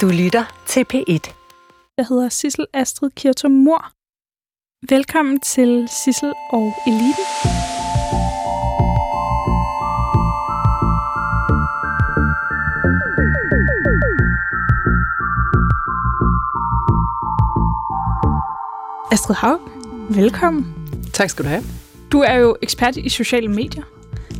Du 0.00 0.08
lytter 0.08 0.44
til 0.66 0.84
P1. 0.94 1.34
Jeg 1.96 2.06
hedder 2.08 2.28
Sissel 2.28 2.66
Astrid 2.72 3.10
Kirtum 3.10 3.50
Mor. 3.50 3.90
Velkommen 4.94 5.40
til 5.40 5.88
Sissel 6.04 6.32
og 6.52 6.72
Eliten. 6.86 7.24
Astrid 19.12 19.34
Haug, 19.34 19.60
velkommen. 20.10 20.74
Tak 21.12 21.30
skal 21.30 21.44
du 21.44 21.48
have. 21.48 21.62
Du 22.12 22.20
er 22.20 22.34
jo 22.34 22.56
ekspert 22.62 22.96
i 22.96 23.08
sociale 23.08 23.48
medier. 23.48 23.82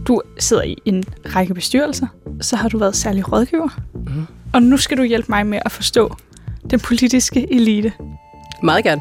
Du 0.06 0.22
sidder 0.38 0.62
i 0.62 0.76
en 0.84 1.04
række 1.26 1.54
bestyrelser. 1.54 2.06
Så 2.40 2.56
har 2.56 2.68
du 2.68 2.78
været 2.78 2.96
særlig 2.96 3.32
rådgiver. 3.32 3.68
Mm. 3.94 4.26
Og 4.54 4.62
nu 4.62 4.76
skal 4.76 4.96
du 4.96 5.02
hjælpe 5.02 5.26
mig 5.28 5.46
med 5.46 5.58
at 5.64 5.72
forstå 5.72 6.16
den 6.70 6.80
politiske 6.80 7.52
elite. 7.52 7.92
Meget 8.62 8.84
gerne. 8.84 9.00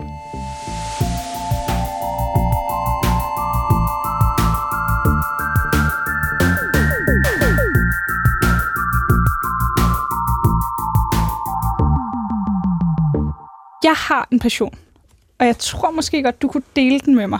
Jeg 13.83 13.93
har 13.93 14.27
en 14.31 14.39
passion, 14.39 14.73
og 15.39 15.45
jeg 15.45 15.57
tror 15.57 15.91
måske 15.91 16.23
godt, 16.23 16.41
du 16.41 16.47
kunne 16.47 16.63
dele 16.75 16.99
den 16.99 17.15
med 17.15 17.27
mig. 17.27 17.39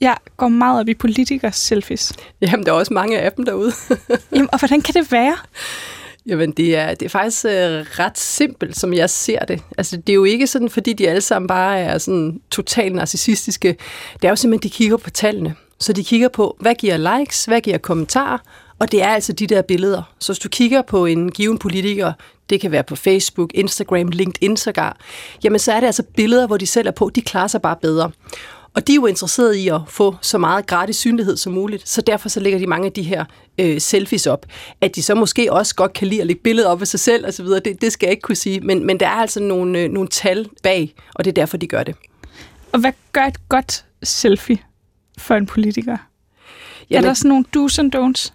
Jeg 0.00 0.16
går 0.36 0.48
meget 0.48 0.80
op 0.80 0.88
i 0.88 0.94
politikers 0.94 1.56
selfies. 1.56 2.12
Jamen, 2.40 2.66
der 2.66 2.72
er 2.72 2.76
også 2.76 2.94
mange 2.94 3.20
af 3.20 3.32
dem 3.32 3.44
derude. 3.44 3.72
Jamen, 4.32 4.48
og 4.52 4.58
hvordan 4.58 4.80
kan 4.80 4.94
det 4.94 5.12
være? 5.12 5.36
Jamen, 6.26 6.50
det 6.50 6.76
er, 6.76 6.94
det 6.94 7.06
er 7.06 7.10
faktisk 7.10 7.44
øh, 7.44 7.50
ret 7.98 8.18
simpelt, 8.18 8.76
som 8.76 8.94
jeg 8.94 9.10
ser 9.10 9.38
det. 9.38 9.62
Altså, 9.78 9.96
det 9.96 10.08
er 10.08 10.14
jo 10.14 10.24
ikke 10.24 10.46
sådan, 10.46 10.70
fordi 10.70 10.92
de 10.92 11.08
alle 11.08 11.20
sammen 11.20 11.48
bare 11.48 11.78
er 11.78 11.98
sådan 11.98 12.40
totalt 12.50 12.94
narcissistiske. 12.94 13.76
Det 14.14 14.24
er 14.24 14.28
jo 14.28 14.36
simpelthen, 14.36 14.70
de 14.70 14.74
kigger 14.74 14.96
på 14.96 15.10
tallene. 15.10 15.54
Så 15.80 15.92
de 15.92 16.04
kigger 16.04 16.28
på, 16.28 16.56
hvad 16.60 16.74
giver 16.74 17.18
likes, 17.18 17.44
hvad 17.44 17.60
giver 17.60 17.78
kommentarer, 17.78 18.38
og 18.78 18.92
det 18.92 19.02
er 19.02 19.08
altså 19.08 19.32
de 19.32 19.46
der 19.46 19.62
billeder. 19.62 20.02
Så 20.18 20.32
hvis 20.32 20.38
du 20.38 20.48
kigger 20.48 20.82
på 20.82 21.06
en 21.06 21.30
given 21.30 21.58
politiker, 21.58 22.12
det 22.50 22.60
kan 22.60 22.70
være 22.70 22.82
på 22.82 22.96
Facebook, 22.96 23.50
Instagram, 23.54 24.08
LinkedIn 24.08 24.56
sågar, 24.56 24.96
jamen 25.44 25.58
så 25.58 25.72
er 25.72 25.80
det 25.80 25.86
altså 25.86 26.02
billeder, 26.16 26.46
hvor 26.46 26.56
de 26.56 26.66
selv 26.66 26.86
er 26.88 26.92
på, 26.92 27.10
de 27.14 27.20
klarer 27.20 27.46
sig 27.46 27.62
bare 27.62 27.76
bedre. 27.82 28.10
Og 28.76 28.86
de 28.86 28.92
er 28.92 28.94
jo 28.94 29.06
interesserede 29.06 29.60
i 29.60 29.68
at 29.68 29.80
få 29.88 30.16
så 30.22 30.38
meget 30.38 30.66
gratis 30.66 30.96
synlighed 30.96 31.36
som 31.36 31.52
muligt, 31.52 31.88
så 31.88 32.00
derfor 32.00 32.28
så 32.28 32.40
lægger 32.40 32.58
de 32.58 32.66
mange 32.66 32.86
af 32.86 32.92
de 32.92 33.02
her 33.02 33.24
øh, 33.58 33.80
selfies 33.80 34.26
op. 34.26 34.46
At 34.80 34.96
de 34.96 35.02
så 35.02 35.14
måske 35.14 35.52
også 35.52 35.74
godt 35.74 35.92
kan 35.92 36.08
lide 36.08 36.20
at 36.20 36.26
lægge 36.26 36.42
billeder 36.42 36.68
op 36.68 36.80
af 36.80 36.88
sig 36.88 37.00
selv 37.00 37.26
osv., 37.26 37.46
det, 37.46 37.80
det 37.80 37.92
skal 37.92 38.06
jeg 38.06 38.10
ikke 38.10 38.22
kunne 38.22 38.36
sige, 38.36 38.60
men, 38.60 38.86
men 38.86 39.00
der 39.00 39.06
er 39.06 39.10
altså 39.10 39.40
nogle, 39.40 39.78
øh, 39.78 39.90
nogle 39.90 40.08
tal 40.08 40.48
bag, 40.62 40.94
og 41.14 41.24
det 41.24 41.30
er 41.30 41.34
derfor, 41.34 41.56
de 41.56 41.66
gør 41.66 41.82
det. 41.82 41.94
Og 42.72 42.80
hvad 42.80 42.92
gør 43.12 43.24
et 43.24 43.48
godt 43.48 43.84
selfie 44.02 44.58
for 45.18 45.34
en 45.34 45.46
politiker? 45.46 45.96
Jamen, 46.90 47.04
er 47.04 47.08
der 47.08 47.14
sådan 47.14 47.28
nogle 47.28 47.44
do's 47.56 47.78
and 47.78 47.96
don'ts? 47.96 48.32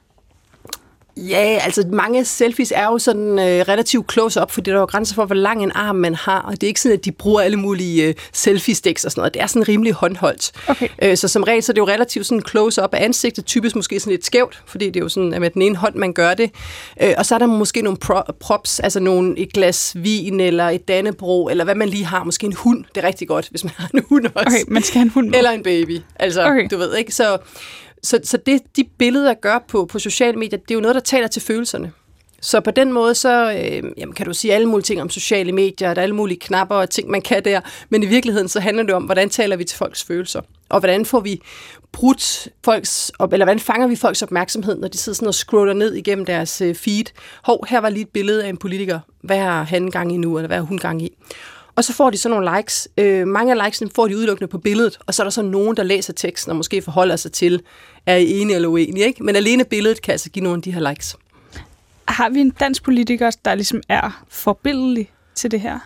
Ja, 1.18 1.58
altså 1.64 1.84
mange 1.92 2.26
selfies 2.26 2.74
er 2.76 2.86
jo 2.86 2.98
sådan 3.00 3.40
øh, 3.40 3.66
relativt 3.68 4.12
close 4.12 4.42
up, 4.42 4.52
fordi 4.52 4.70
der 4.70 4.76
er 4.76 4.80
jo 4.80 4.86
grænser 4.86 5.16
for, 5.16 5.26
hvor 5.26 5.36
lang 5.36 5.64
en 5.64 5.72
arm 5.76 5.96
man 5.96 6.16
har, 6.16 6.40
og 6.40 6.52
det 6.52 6.64
er 6.64 6.68
ikke 6.68 6.82
sådan, 6.82 6.98
at 6.98 7.06
de 7.06 7.12
bruger 7.12 7.42
alle 7.42 7.58
mulige 7.58 8.04
øh, 8.08 8.14
selfie-sticks 8.34 9.06
og 9.06 9.12
sådan 9.12 9.20
noget. 9.22 9.34
Det 9.34 9.42
er 9.42 9.48
sådan 9.48 9.68
rimelig 9.68 9.94
håndholdt. 9.94 10.52
Okay. 10.68 10.88
Øh, 11.02 11.18
så 11.18 11.28
som 11.28 11.44
regel, 11.44 11.64
så 11.64 11.72
er 11.72 11.74
det 11.74 11.80
jo 11.82 11.88
relativt 11.88 12.26
sådan 12.26 12.44
close 12.50 12.84
up 12.84 12.94
af 12.94 13.04
ansigtet, 13.06 13.46
typisk 13.46 13.76
måske 13.76 14.00
sådan 14.00 14.12
lidt 14.12 14.26
skævt, 14.26 14.64
fordi 14.66 14.86
det 14.86 14.96
er 14.96 15.00
jo 15.00 15.10
sådan, 15.10 15.34
at 15.34 15.42
med 15.42 15.50
den 15.50 15.62
ene 15.62 15.76
hånd, 15.76 15.96
man 15.96 16.14
gør 16.14 16.34
det. 16.34 16.52
Øh, 17.02 17.14
og 17.18 17.26
så 17.26 17.36
er 17.36 17.40
der 17.40 17.46
måske 17.46 17.82
nogle 17.82 17.98
pro- 18.06 18.32
props, 18.40 18.80
altså 18.80 19.00
nogle, 19.00 19.40
et 19.40 19.54
glas 19.54 19.94
vin, 19.96 20.40
eller 20.40 20.70
et 20.70 20.88
dannebro, 20.88 21.48
eller 21.50 21.64
hvad 21.64 21.76
man 21.76 21.90
lige 21.90 22.06
har. 22.06 22.24
Måske 22.24 22.46
en 22.46 22.54
hund, 22.54 22.84
det 22.96 23.04
er 23.04 23.08
rigtig 23.08 23.28
godt, 23.28 23.48
hvis 23.50 23.64
man 23.64 23.74
har 23.78 23.90
en 23.94 24.04
hund 24.10 24.26
også. 24.36 24.48
Okay, 24.48 24.64
man 24.68 24.84
skal 24.84 24.94
have 24.94 25.06
en 25.06 25.10
hund 25.10 25.30
med. 25.30 25.38
Eller 25.38 25.52
en 25.52 25.64
baby, 25.64 26.00
altså, 26.16 26.46
Okay. 26.46 26.68
du 26.72 26.78
ved 26.78 26.96
ikke, 26.96 27.12
så... 27.16 27.38
Så, 28.04 28.20
så 28.24 28.38
det, 28.38 28.62
de 28.76 28.84
billeder 28.84 29.34
gør 29.34 29.60
på, 29.68 29.86
på 29.86 30.00
sociale 30.00 30.38
medier, 30.38 30.60
det 30.60 30.72
er 30.72 30.76
jo 30.76 30.82
noget, 30.82 30.96
der 30.96 31.02
taler 31.02 31.28
til 31.28 31.42
følelserne. 31.42 31.92
Så 32.42 32.60
på 32.60 32.72
den 32.72 32.92
måde, 32.92 33.16
så 33.16 33.52
øh, 33.52 33.92
jamen, 33.98 34.16
kan 34.16 34.26
du 34.26 34.34
sige 34.34 34.54
alle 34.54 34.68
mulige 34.68 34.84
ting 34.84 35.02
om 35.02 35.10
sociale 35.10 35.52
medier, 35.52 35.94
der 35.94 36.02
er 36.02 36.04
alle 36.04 36.16
mulige 36.16 36.40
knapper 36.40 36.76
og 36.76 36.90
ting, 36.90 37.10
man 37.10 37.22
kan 37.22 37.46
der, 37.46 37.62
men 37.90 38.04
i 38.04 38.06
virkeligheden 38.06 38.50
så 38.50 38.60
handler 38.60 38.84
det 38.84 38.94
om, 38.94 39.04
hvordan 39.04 39.30
taler 39.30 39.56
vi 39.56 39.64
til 39.64 39.78
folks 39.78 40.04
følelser, 40.04 40.42
og 40.70 40.80
hvordan 40.80 41.06
får 41.06 41.20
vi 41.20 41.42
brudt 41.92 42.48
folks, 42.66 43.12
op, 43.20 43.34
eller 43.34 43.46
hvordan 43.46 43.60
fanger 43.60 43.88
vi 43.88 43.96
folks 43.96 44.22
opmærksomhed, 44.22 44.78
når 44.78 44.88
de 44.88 44.98
sidder 44.98 45.16
sådan 45.16 45.28
og 45.28 45.34
scroller 45.34 45.74
ned 45.74 45.94
igennem 45.94 46.26
deres 46.26 46.62
øh, 46.62 46.76
feed. 46.76 47.06
Hov, 47.44 47.66
her 47.70 47.82
var 47.82 47.90
lige 47.90 48.02
et 48.02 48.10
billede 48.10 48.44
af 48.44 48.50
en 48.50 48.58
politiker. 48.58 49.00
Hvad 49.24 49.38
har 49.38 49.64
han 49.64 49.92
gang 49.92 50.14
i 50.14 50.18
nu, 50.18 50.38
eller 50.38 50.48
hvad 50.48 50.58
har 50.58 50.64
hun 50.64 50.78
gang 50.78 51.02
i? 51.02 51.18
Og 51.82 51.86
så 51.86 51.94
får 51.94 52.10
de 52.10 52.18
sådan 52.18 52.38
nogle 52.38 52.58
likes. 52.58 52.88
Øh, 52.98 53.28
mange 53.28 53.52
af 53.54 53.66
likesene 53.66 53.90
får 53.96 54.08
de 54.08 54.18
udelukkende 54.18 54.48
på 54.48 54.58
billedet, 54.58 54.98
og 55.06 55.14
så 55.14 55.22
er 55.22 55.26
der 55.26 55.32
så 55.32 55.42
nogen, 55.42 55.78
der 55.78 55.84
læser 55.84 56.14
teksten 56.14 56.50
og 56.50 56.56
måske 56.56 56.82
forholder 56.82 57.16
sig 57.16 57.32
til, 57.32 57.62
er 58.06 58.16
I 58.16 58.40
enige 58.40 58.56
eller 58.56 58.70
uenige, 58.70 59.06
ikke? 59.06 59.24
Men 59.24 59.36
alene 59.36 59.66
billedet 59.66 60.02
kan 60.02 60.12
altså 60.12 60.30
give 60.30 60.44
nogle 60.44 60.58
af 60.58 60.62
de 60.62 60.72
her 60.74 60.90
likes. 60.90 61.16
Har 62.08 62.30
vi 62.30 62.40
en 62.40 62.50
dansk 62.50 62.84
politiker, 62.84 63.32
der 63.46 63.56
ligesom 63.56 63.82
er 63.90 64.24
forbindelig 64.30 65.12
til 65.36 65.52
det 65.52 65.62
her? 65.62 65.80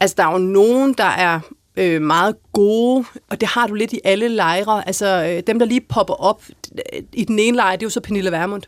Altså, 0.00 0.14
der 0.18 0.26
er 0.26 0.32
jo 0.32 0.38
nogen, 0.38 0.92
der 0.92 1.04
er 1.04 1.40
øh, 1.76 2.02
meget 2.02 2.36
gode, 2.52 3.04
og 3.30 3.40
det 3.40 3.48
har 3.48 3.66
du 3.66 3.74
lidt 3.74 3.92
i 3.92 4.00
alle 4.04 4.28
lejre. 4.28 4.86
Altså, 4.86 5.06
øh, 5.36 5.42
dem, 5.46 5.58
der 5.58 5.66
lige 5.66 5.80
popper 5.80 6.14
op 6.14 6.42
i 7.12 7.24
den 7.24 7.38
ene 7.38 7.56
lejr, 7.56 7.72
det 7.72 7.82
er 7.82 7.86
jo 7.86 7.90
så 7.90 8.00
Pernille 8.00 8.32
Vermund, 8.32 8.62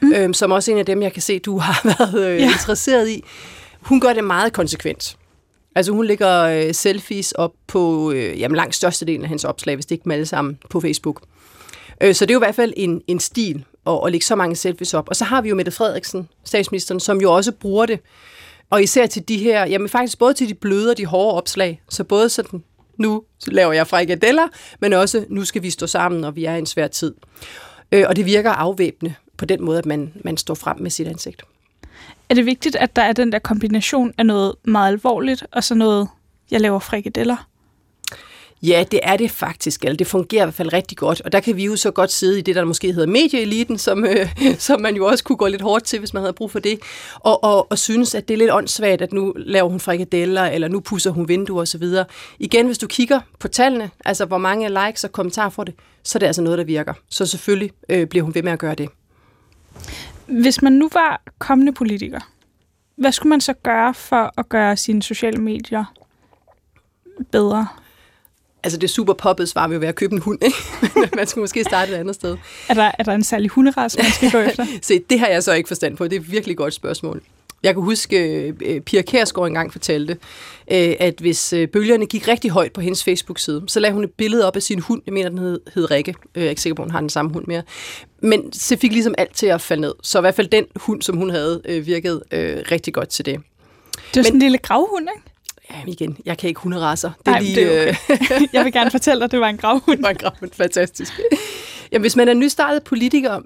mm. 0.00 0.12
øh, 0.12 0.34
som 0.34 0.50
også 0.50 0.70
er 0.70 0.74
en 0.74 0.78
af 0.78 0.86
dem, 0.86 1.02
jeg 1.02 1.12
kan 1.12 1.22
se, 1.22 1.38
du 1.38 1.58
har 1.58 1.80
været 1.98 2.28
øh, 2.30 2.40
Ja. 2.40 2.52
interesseret 2.52 3.08
i. 3.08 3.24
Hun 3.80 4.00
gør 4.00 4.12
det 4.12 4.24
meget 4.24 4.52
konsekvent. 4.52 5.16
Altså 5.76 5.92
hun 5.92 6.06
lægger 6.06 6.42
øh, 6.42 6.74
selfies 6.74 7.32
op 7.32 7.52
på 7.66 8.12
øh, 8.12 8.40
jamen, 8.40 8.56
langt 8.56 8.74
størstedelen 8.74 9.22
af 9.22 9.28
hendes 9.28 9.44
opslag, 9.44 9.74
hvis 9.74 9.86
det 9.86 9.92
ikke 9.92 10.04
dem 10.04 10.12
alle 10.12 10.26
sammen 10.26 10.58
på 10.70 10.80
Facebook. 10.80 11.22
Øh, 12.00 12.14
så 12.14 12.24
det 12.24 12.30
er 12.30 12.34
jo 12.34 12.40
i 12.40 12.44
hvert 12.46 12.54
fald 12.54 12.72
en, 12.76 13.02
en 13.06 13.20
stil 13.20 13.64
at, 13.86 14.00
at 14.06 14.12
lægge 14.12 14.26
så 14.26 14.36
mange 14.36 14.56
selfies 14.56 14.94
op. 14.94 15.08
Og 15.08 15.16
så 15.16 15.24
har 15.24 15.42
vi 15.42 15.48
jo 15.48 15.54
Mette 15.54 15.72
Frederiksen, 15.72 16.28
statsministeren, 16.44 17.00
som 17.00 17.20
jo 17.20 17.32
også 17.32 17.52
bruger 17.52 17.86
det. 17.86 18.00
Og 18.70 18.82
især 18.82 19.06
til 19.06 19.28
de 19.28 19.36
her, 19.38 19.66
jamen 19.66 19.88
faktisk 19.88 20.18
både 20.18 20.34
til 20.34 20.48
de 20.48 20.54
bløde 20.54 20.90
og 20.90 20.96
de 20.96 21.06
hårde 21.06 21.36
opslag. 21.36 21.82
Så 21.88 22.04
både 22.04 22.28
sådan, 22.28 22.62
nu 22.96 23.22
laver 23.46 23.72
jeg 23.72 23.86
frikadeller, 23.86 24.48
men 24.80 24.92
også, 24.92 25.24
nu 25.28 25.44
skal 25.44 25.62
vi 25.62 25.70
stå 25.70 25.86
sammen, 25.86 26.24
og 26.24 26.36
vi 26.36 26.44
er 26.44 26.54
i 26.54 26.58
en 26.58 26.66
svær 26.66 26.86
tid. 26.86 27.14
Øh, 27.92 28.04
og 28.08 28.16
det 28.16 28.26
virker 28.26 28.50
afvæbnende 28.50 29.14
på 29.36 29.44
den 29.44 29.64
måde, 29.64 29.78
at 29.78 29.86
man, 29.86 30.12
man 30.24 30.36
står 30.36 30.54
frem 30.54 30.80
med 30.80 30.90
sit 30.90 31.06
ansigt. 31.06 31.42
Er 32.28 32.34
det 32.34 32.46
vigtigt, 32.46 32.76
at 32.76 32.96
der 32.96 33.02
er 33.02 33.12
den 33.12 33.32
der 33.32 33.38
kombination 33.38 34.12
af 34.18 34.26
noget 34.26 34.54
meget 34.64 34.92
alvorligt, 34.92 35.46
og 35.52 35.64
så 35.64 35.74
noget, 35.74 36.08
jeg 36.50 36.60
laver 36.60 36.78
frikadeller? 36.78 37.36
Ja, 38.62 38.84
det 38.90 39.00
er 39.02 39.16
det 39.16 39.30
faktisk, 39.30 39.84
eller 39.84 39.96
det 39.96 40.06
fungerer 40.06 40.42
i 40.42 40.46
hvert 40.46 40.54
fald 40.54 40.72
rigtig 40.72 40.98
godt, 40.98 41.20
og 41.20 41.32
der 41.32 41.40
kan 41.40 41.56
vi 41.56 41.64
jo 41.64 41.76
så 41.76 41.90
godt 41.90 42.12
sidde 42.12 42.38
i 42.38 42.42
det, 42.42 42.54
der 42.54 42.64
måske 42.64 42.92
hedder 42.92 43.06
medieeliten, 43.06 43.78
som, 43.78 44.04
øh, 44.04 44.28
som 44.58 44.80
man 44.80 44.96
jo 44.96 45.06
også 45.06 45.24
kunne 45.24 45.36
gå 45.36 45.46
lidt 45.46 45.62
hårdt 45.62 45.84
til, 45.84 45.98
hvis 45.98 46.14
man 46.14 46.22
havde 46.22 46.32
brug 46.32 46.50
for 46.50 46.58
det, 46.58 46.78
og, 47.14 47.44
og, 47.44 47.70
og 47.70 47.78
synes, 47.78 48.14
at 48.14 48.28
det 48.28 48.34
er 48.34 48.38
lidt 48.38 48.52
åndssvagt, 48.52 49.02
at 49.02 49.12
nu 49.12 49.34
laver 49.36 49.68
hun 49.68 49.80
frikadeller, 49.80 50.42
eller 50.42 50.68
nu 50.68 50.80
pusser 50.80 51.10
hun 51.10 51.28
vinduer 51.28 51.62
osv. 51.62 51.84
Igen, 52.38 52.66
hvis 52.66 52.78
du 52.78 52.86
kigger 52.86 53.20
på 53.38 53.48
tallene, 53.48 53.90
altså 54.04 54.24
hvor 54.24 54.38
mange 54.38 54.68
likes 54.68 55.04
og 55.04 55.12
kommentarer 55.12 55.50
får 55.50 55.64
det, 55.64 55.74
så 56.02 56.18
er 56.18 56.20
det 56.20 56.26
altså 56.26 56.42
noget, 56.42 56.58
der 56.58 56.64
virker. 56.64 56.92
Så 57.10 57.26
selvfølgelig 57.26 57.70
øh, 57.88 58.06
bliver 58.06 58.22
hun 58.22 58.34
ved 58.34 58.42
med 58.42 58.52
at 58.52 58.58
gøre 58.58 58.74
det. 58.74 58.88
Hvis 60.26 60.62
man 60.62 60.72
nu 60.72 60.90
var 60.92 61.22
kommende 61.38 61.72
politiker, 61.72 62.20
hvad 62.96 63.12
skulle 63.12 63.30
man 63.30 63.40
så 63.40 63.52
gøre 63.52 63.94
for 63.94 64.32
at 64.36 64.48
gøre 64.48 64.76
sine 64.76 65.02
sociale 65.02 65.38
medier 65.38 65.84
bedre? 67.32 67.66
Altså 68.62 68.78
det 68.78 68.90
super 68.90 69.12
poppet 69.12 69.48
svar 69.48 69.68
vil 69.68 69.74
jo 69.74 69.78
være 69.80 69.88
at 69.88 69.94
købe 69.94 70.12
en 70.14 70.20
hund, 70.20 70.38
ikke? 70.42 70.56
Man 71.16 71.26
skulle 71.26 71.42
måske 71.42 71.64
starte 71.64 71.92
et 71.92 71.96
andet 71.96 72.14
sted. 72.14 72.36
Er 72.68 72.74
der, 72.74 72.90
er 72.98 73.02
der 73.02 73.12
en 73.12 73.24
særlig 73.24 73.50
hunderace, 73.50 73.98
man 73.98 74.10
skal 74.12 74.30
gå 74.30 74.38
efter? 74.50 74.66
Se, 74.82 74.98
det 75.10 75.20
har 75.20 75.26
jeg 75.26 75.42
så 75.42 75.52
ikke 75.52 75.68
forstand 75.68 75.96
på. 75.96 76.04
Det 76.04 76.16
er 76.16 76.20
et 76.20 76.30
virkelig 76.30 76.56
godt 76.56 76.74
spørgsmål. 76.74 77.22
Jeg 77.66 77.74
kan 77.74 77.82
huske, 77.82 78.16
øh, 78.64 78.80
Pia 78.80 79.02
Kærsgaard 79.02 79.48
engang 79.48 79.72
fortalte, 79.72 80.12
øh, 80.70 80.94
at 81.00 81.14
hvis 81.20 81.52
øh, 81.52 81.68
bølgerne 81.68 82.06
gik 82.06 82.28
rigtig 82.28 82.50
højt 82.50 82.72
på 82.72 82.80
hendes 82.80 83.04
Facebook-side, 83.04 83.64
så 83.66 83.80
lagde 83.80 83.94
hun 83.94 84.04
et 84.04 84.12
billede 84.12 84.46
op 84.46 84.56
af 84.56 84.62
sin 84.62 84.78
hund. 84.78 85.02
Jeg 85.06 85.14
mener, 85.14 85.28
den 85.28 85.38
hed, 85.38 85.60
hed 85.74 85.90
Rikke. 85.90 86.14
Jeg 86.34 86.44
er 86.44 86.50
ikke 86.50 86.62
sikker 86.62 86.74
på, 86.74 86.82
hun 86.82 86.90
har 86.90 87.00
den 87.00 87.10
samme 87.10 87.32
hund 87.32 87.46
mere. 87.46 87.62
Men 88.22 88.52
så 88.52 88.76
fik 88.76 88.92
ligesom 88.92 89.14
alt 89.18 89.34
til 89.34 89.46
at 89.46 89.60
falde 89.60 89.80
ned. 89.80 89.94
Så 90.02 90.18
i 90.18 90.20
hvert 90.20 90.34
fald 90.34 90.48
den 90.48 90.64
hund, 90.76 91.02
som 91.02 91.16
hun 91.16 91.30
havde, 91.30 91.62
øh, 91.64 91.86
virkede 91.86 92.22
øh, 92.32 92.56
rigtig 92.70 92.94
godt 92.94 93.08
til 93.08 93.24
det. 93.24 93.40
Det 94.14 94.20
er 94.20 94.24
sådan 94.24 94.36
en 94.36 94.42
lille 94.42 94.58
gravhund, 94.58 95.08
ikke? 95.16 95.30
Ja, 95.70 95.84
men 95.84 95.92
igen, 95.92 96.18
jeg 96.24 96.38
kan 96.38 96.48
ikke 96.48 96.60
hunderaser. 96.60 97.10
Det 97.18 97.28
er 97.28 97.30
Nej, 97.30 97.40
lige, 97.40 97.56
det 97.56 97.88
er 97.88 97.94
okay. 98.10 98.48
Jeg 98.52 98.64
vil 98.64 98.72
gerne 98.72 98.90
fortælle 98.90 99.20
dig, 99.20 99.24
at 99.24 99.32
det 99.32 99.40
var 99.40 99.48
en 99.48 99.56
gravhund. 99.56 99.96
det 99.98 100.02
var 100.02 100.10
en 100.10 100.16
gravhund. 100.16 100.50
Fantastisk. 100.52 101.20
Jamen, 101.92 102.02
hvis 102.02 102.16
man 102.16 102.28
er 102.28 102.34
nystartet 102.34 102.84
politiker, 102.84 103.40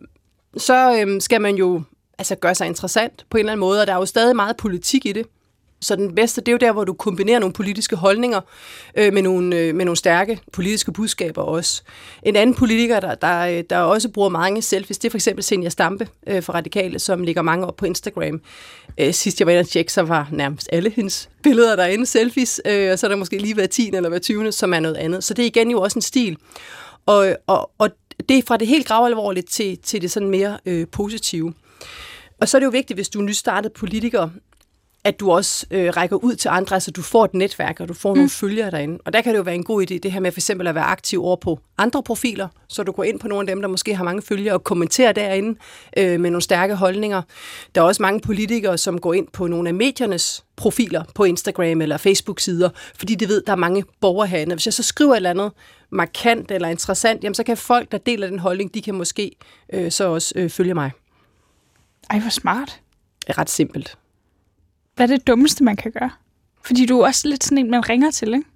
så 0.56 1.00
øhm, 1.00 1.20
skal 1.20 1.40
man 1.40 1.54
jo 1.54 1.82
altså, 2.20 2.34
gør 2.34 2.52
sig 2.52 2.66
interessant 2.66 3.26
på 3.30 3.36
en 3.36 3.38
eller 3.38 3.52
anden 3.52 3.60
måde, 3.60 3.80
og 3.80 3.86
der 3.86 3.92
er 3.92 3.96
jo 3.96 4.06
stadig 4.06 4.36
meget 4.36 4.56
politik 4.56 5.06
i 5.06 5.12
det. 5.12 5.26
Så 5.82 5.96
den 5.96 6.14
bedste, 6.14 6.40
det 6.40 6.48
er 6.48 6.52
jo 6.52 6.58
der, 6.58 6.72
hvor 6.72 6.84
du 6.84 6.92
kombinerer 6.92 7.38
nogle 7.38 7.52
politiske 7.52 7.96
holdninger 7.96 8.40
øh, 8.96 9.12
med, 9.12 9.22
nogle, 9.22 9.56
øh, 9.56 9.74
med 9.74 9.84
nogle 9.84 9.96
stærke 9.96 10.40
politiske 10.52 10.92
budskaber 10.92 11.42
også. 11.42 11.82
En 12.22 12.36
anden 12.36 12.54
politiker, 12.54 13.00
der, 13.00 13.14
der, 13.14 13.40
øh, 13.40 13.64
der 13.70 13.78
også 13.78 14.08
bruger 14.08 14.28
mange 14.28 14.62
selfies, 14.62 14.98
det 14.98 15.08
er 15.08 15.10
for 15.10 15.16
eksempel 15.16 15.44
Senja 15.44 15.68
Stampe 15.68 16.08
øh, 16.26 16.42
fra 16.42 16.52
Radikale, 16.52 16.98
som 16.98 17.24
ligger 17.24 17.42
mange 17.42 17.66
op 17.66 17.76
på 17.76 17.86
Instagram. 17.86 18.40
Øh, 18.98 19.14
sidst 19.14 19.40
jeg 19.40 19.46
var 19.46 19.52
inde 19.52 19.60
og 19.60 19.68
tjekke, 19.68 19.92
så 19.92 20.02
var 20.02 20.28
nærmest 20.32 20.68
alle 20.72 20.90
hendes 20.90 21.28
billeder 21.42 21.76
derinde 21.76 22.06
selfies, 22.06 22.60
øh, 22.64 22.92
og 22.92 22.98
så 22.98 23.06
er 23.06 23.08
der 23.08 23.16
måske 23.16 23.38
lige 23.38 23.54
hver 23.54 23.66
10. 23.66 23.90
eller 23.94 24.08
hver 24.08 24.18
20. 24.18 24.52
som 24.52 24.74
er 24.74 24.80
noget 24.80 24.96
andet. 24.96 25.24
Så 25.24 25.34
det 25.34 25.42
er 25.42 25.46
igen 25.46 25.70
jo 25.70 25.80
også 25.80 25.98
en 25.98 26.02
stil. 26.02 26.36
Og, 27.06 27.36
og, 27.46 27.70
og 27.78 27.90
det 28.28 28.38
er 28.38 28.42
fra 28.46 28.56
det 28.56 28.68
helt 28.68 28.86
gravalvorligt 28.86 29.50
til, 29.50 29.78
til 29.78 30.02
det 30.02 30.10
sådan 30.10 30.30
mere 30.30 30.58
øh, 30.66 30.86
positive. 30.92 31.54
Og 32.40 32.48
så 32.48 32.56
er 32.56 32.58
det 32.58 32.66
jo 32.66 32.70
vigtigt, 32.70 32.96
hvis 32.96 33.08
du 33.08 33.18
er 33.18 33.24
nystartet 33.24 33.72
politiker, 33.72 34.28
at 35.04 35.20
du 35.20 35.30
også 35.30 35.66
øh, 35.70 35.88
rækker 35.96 36.16
ud 36.16 36.34
til 36.34 36.48
andre, 36.48 36.76
altså 36.76 36.90
du 36.90 37.02
får 37.02 37.24
et 37.24 37.34
netværk, 37.34 37.80
og 37.80 37.88
du 37.88 37.94
får 37.94 38.14
mm. 38.14 38.18
nogle 38.18 38.30
følgere 38.30 38.70
derinde. 38.70 38.98
Og 39.04 39.12
der 39.12 39.20
kan 39.20 39.32
det 39.32 39.38
jo 39.38 39.42
være 39.42 39.54
en 39.54 39.64
god 39.64 39.82
idé, 39.82 39.98
det 39.98 40.12
her 40.12 40.20
med 40.20 40.32
for 40.32 40.38
eksempel 40.38 40.66
at 40.66 40.74
være 40.74 40.84
aktiv 40.84 41.24
over 41.24 41.36
på 41.36 41.60
andre 41.78 42.02
profiler, 42.02 42.48
så 42.68 42.82
du 42.82 42.92
går 42.92 43.04
ind 43.04 43.20
på 43.20 43.28
nogle 43.28 43.50
af 43.50 43.54
dem, 43.54 43.60
der 43.62 43.68
måske 43.68 43.94
har 43.94 44.04
mange 44.04 44.22
følgere, 44.22 44.54
og 44.54 44.64
kommenterer 44.64 45.12
derinde 45.12 45.58
øh, 45.96 46.20
med 46.20 46.30
nogle 46.30 46.42
stærke 46.42 46.74
holdninger. 46.74 47.22
Der 47.74 47.80
er 47.80 47.84
også 47.84 48.02
mange 48.02 48.20
politikere, 48.20 48.78
som 48.78 49.00
går 49.00 49.14
ind 49.14 49.28
på 49.32 49.46
nogle 49.46 49.68
af 49.68 49.74
mediernes 49.74 50.44
profiler 50.56 51.04
på 51.14 51.24
Instagram 51.24 51.80
eller 51.80 51.96
Facebook-sider, 51.96 52.70
fordi 52.94 53.14
de 53.14 53.28
ved, 53.28 53.42
der 53.46 53.52
er 53.52 53.56
mange 53.56 53.84
borgere 54.00 54.26
herinde. 54.26 54.54
Hvis 54.54 54.66
jeg 54.66 54.74
så 54.74 54.82
skriver 54.82 55.12
et 55.12 55.16
eller 55.16 55.30
andet 55.30 55.52
markant 55.90 56.50
eller 56.50 56.68
interessant, 56.68 57.24
jamen 57.24 57.34
så 57.34 57.42
kan 57.42 57.56
folk, 57.56 57.92
der 57.92 57.98
deler 57.98 58.26
den 58.26 58.38
holdning, 58.38 58.74
de 58.74 58.82
kan 58.82 58.94
måske 58.94 59.36
øh, 59.72 59.90
så 59.90 60.08
også 60.08 60.32
øh, 60.36 60.50
følge 60.50 60.74
mig. 60.74 60.90
Ej, 62.10 62.18
hvor 62.18 62.30
smart. 62.30 62.80
Det 63.20 63.28
er 63.28 63.38
ret 63.38 63.50
simpelt. 63.50 63.98
Hvad 64.94 65.10
er 65.10 65.16
det 65.16 65.26
dummeste, 65.26 65.64
man 65.64 65.76
kan 65.76 65.92
gøre? 65.92 66.10
Fordi 66.64 66.86
du 66.86 67.00
er 67.00 67.06
også 67.06 67.28
lidt 67.28 67.44
sådan 67.44 67.58
en, 67.58 67.70
man 67.70 67.88
ringer 67.88 68.10
til, 68.10 68.34
ikke? 68.34 68.46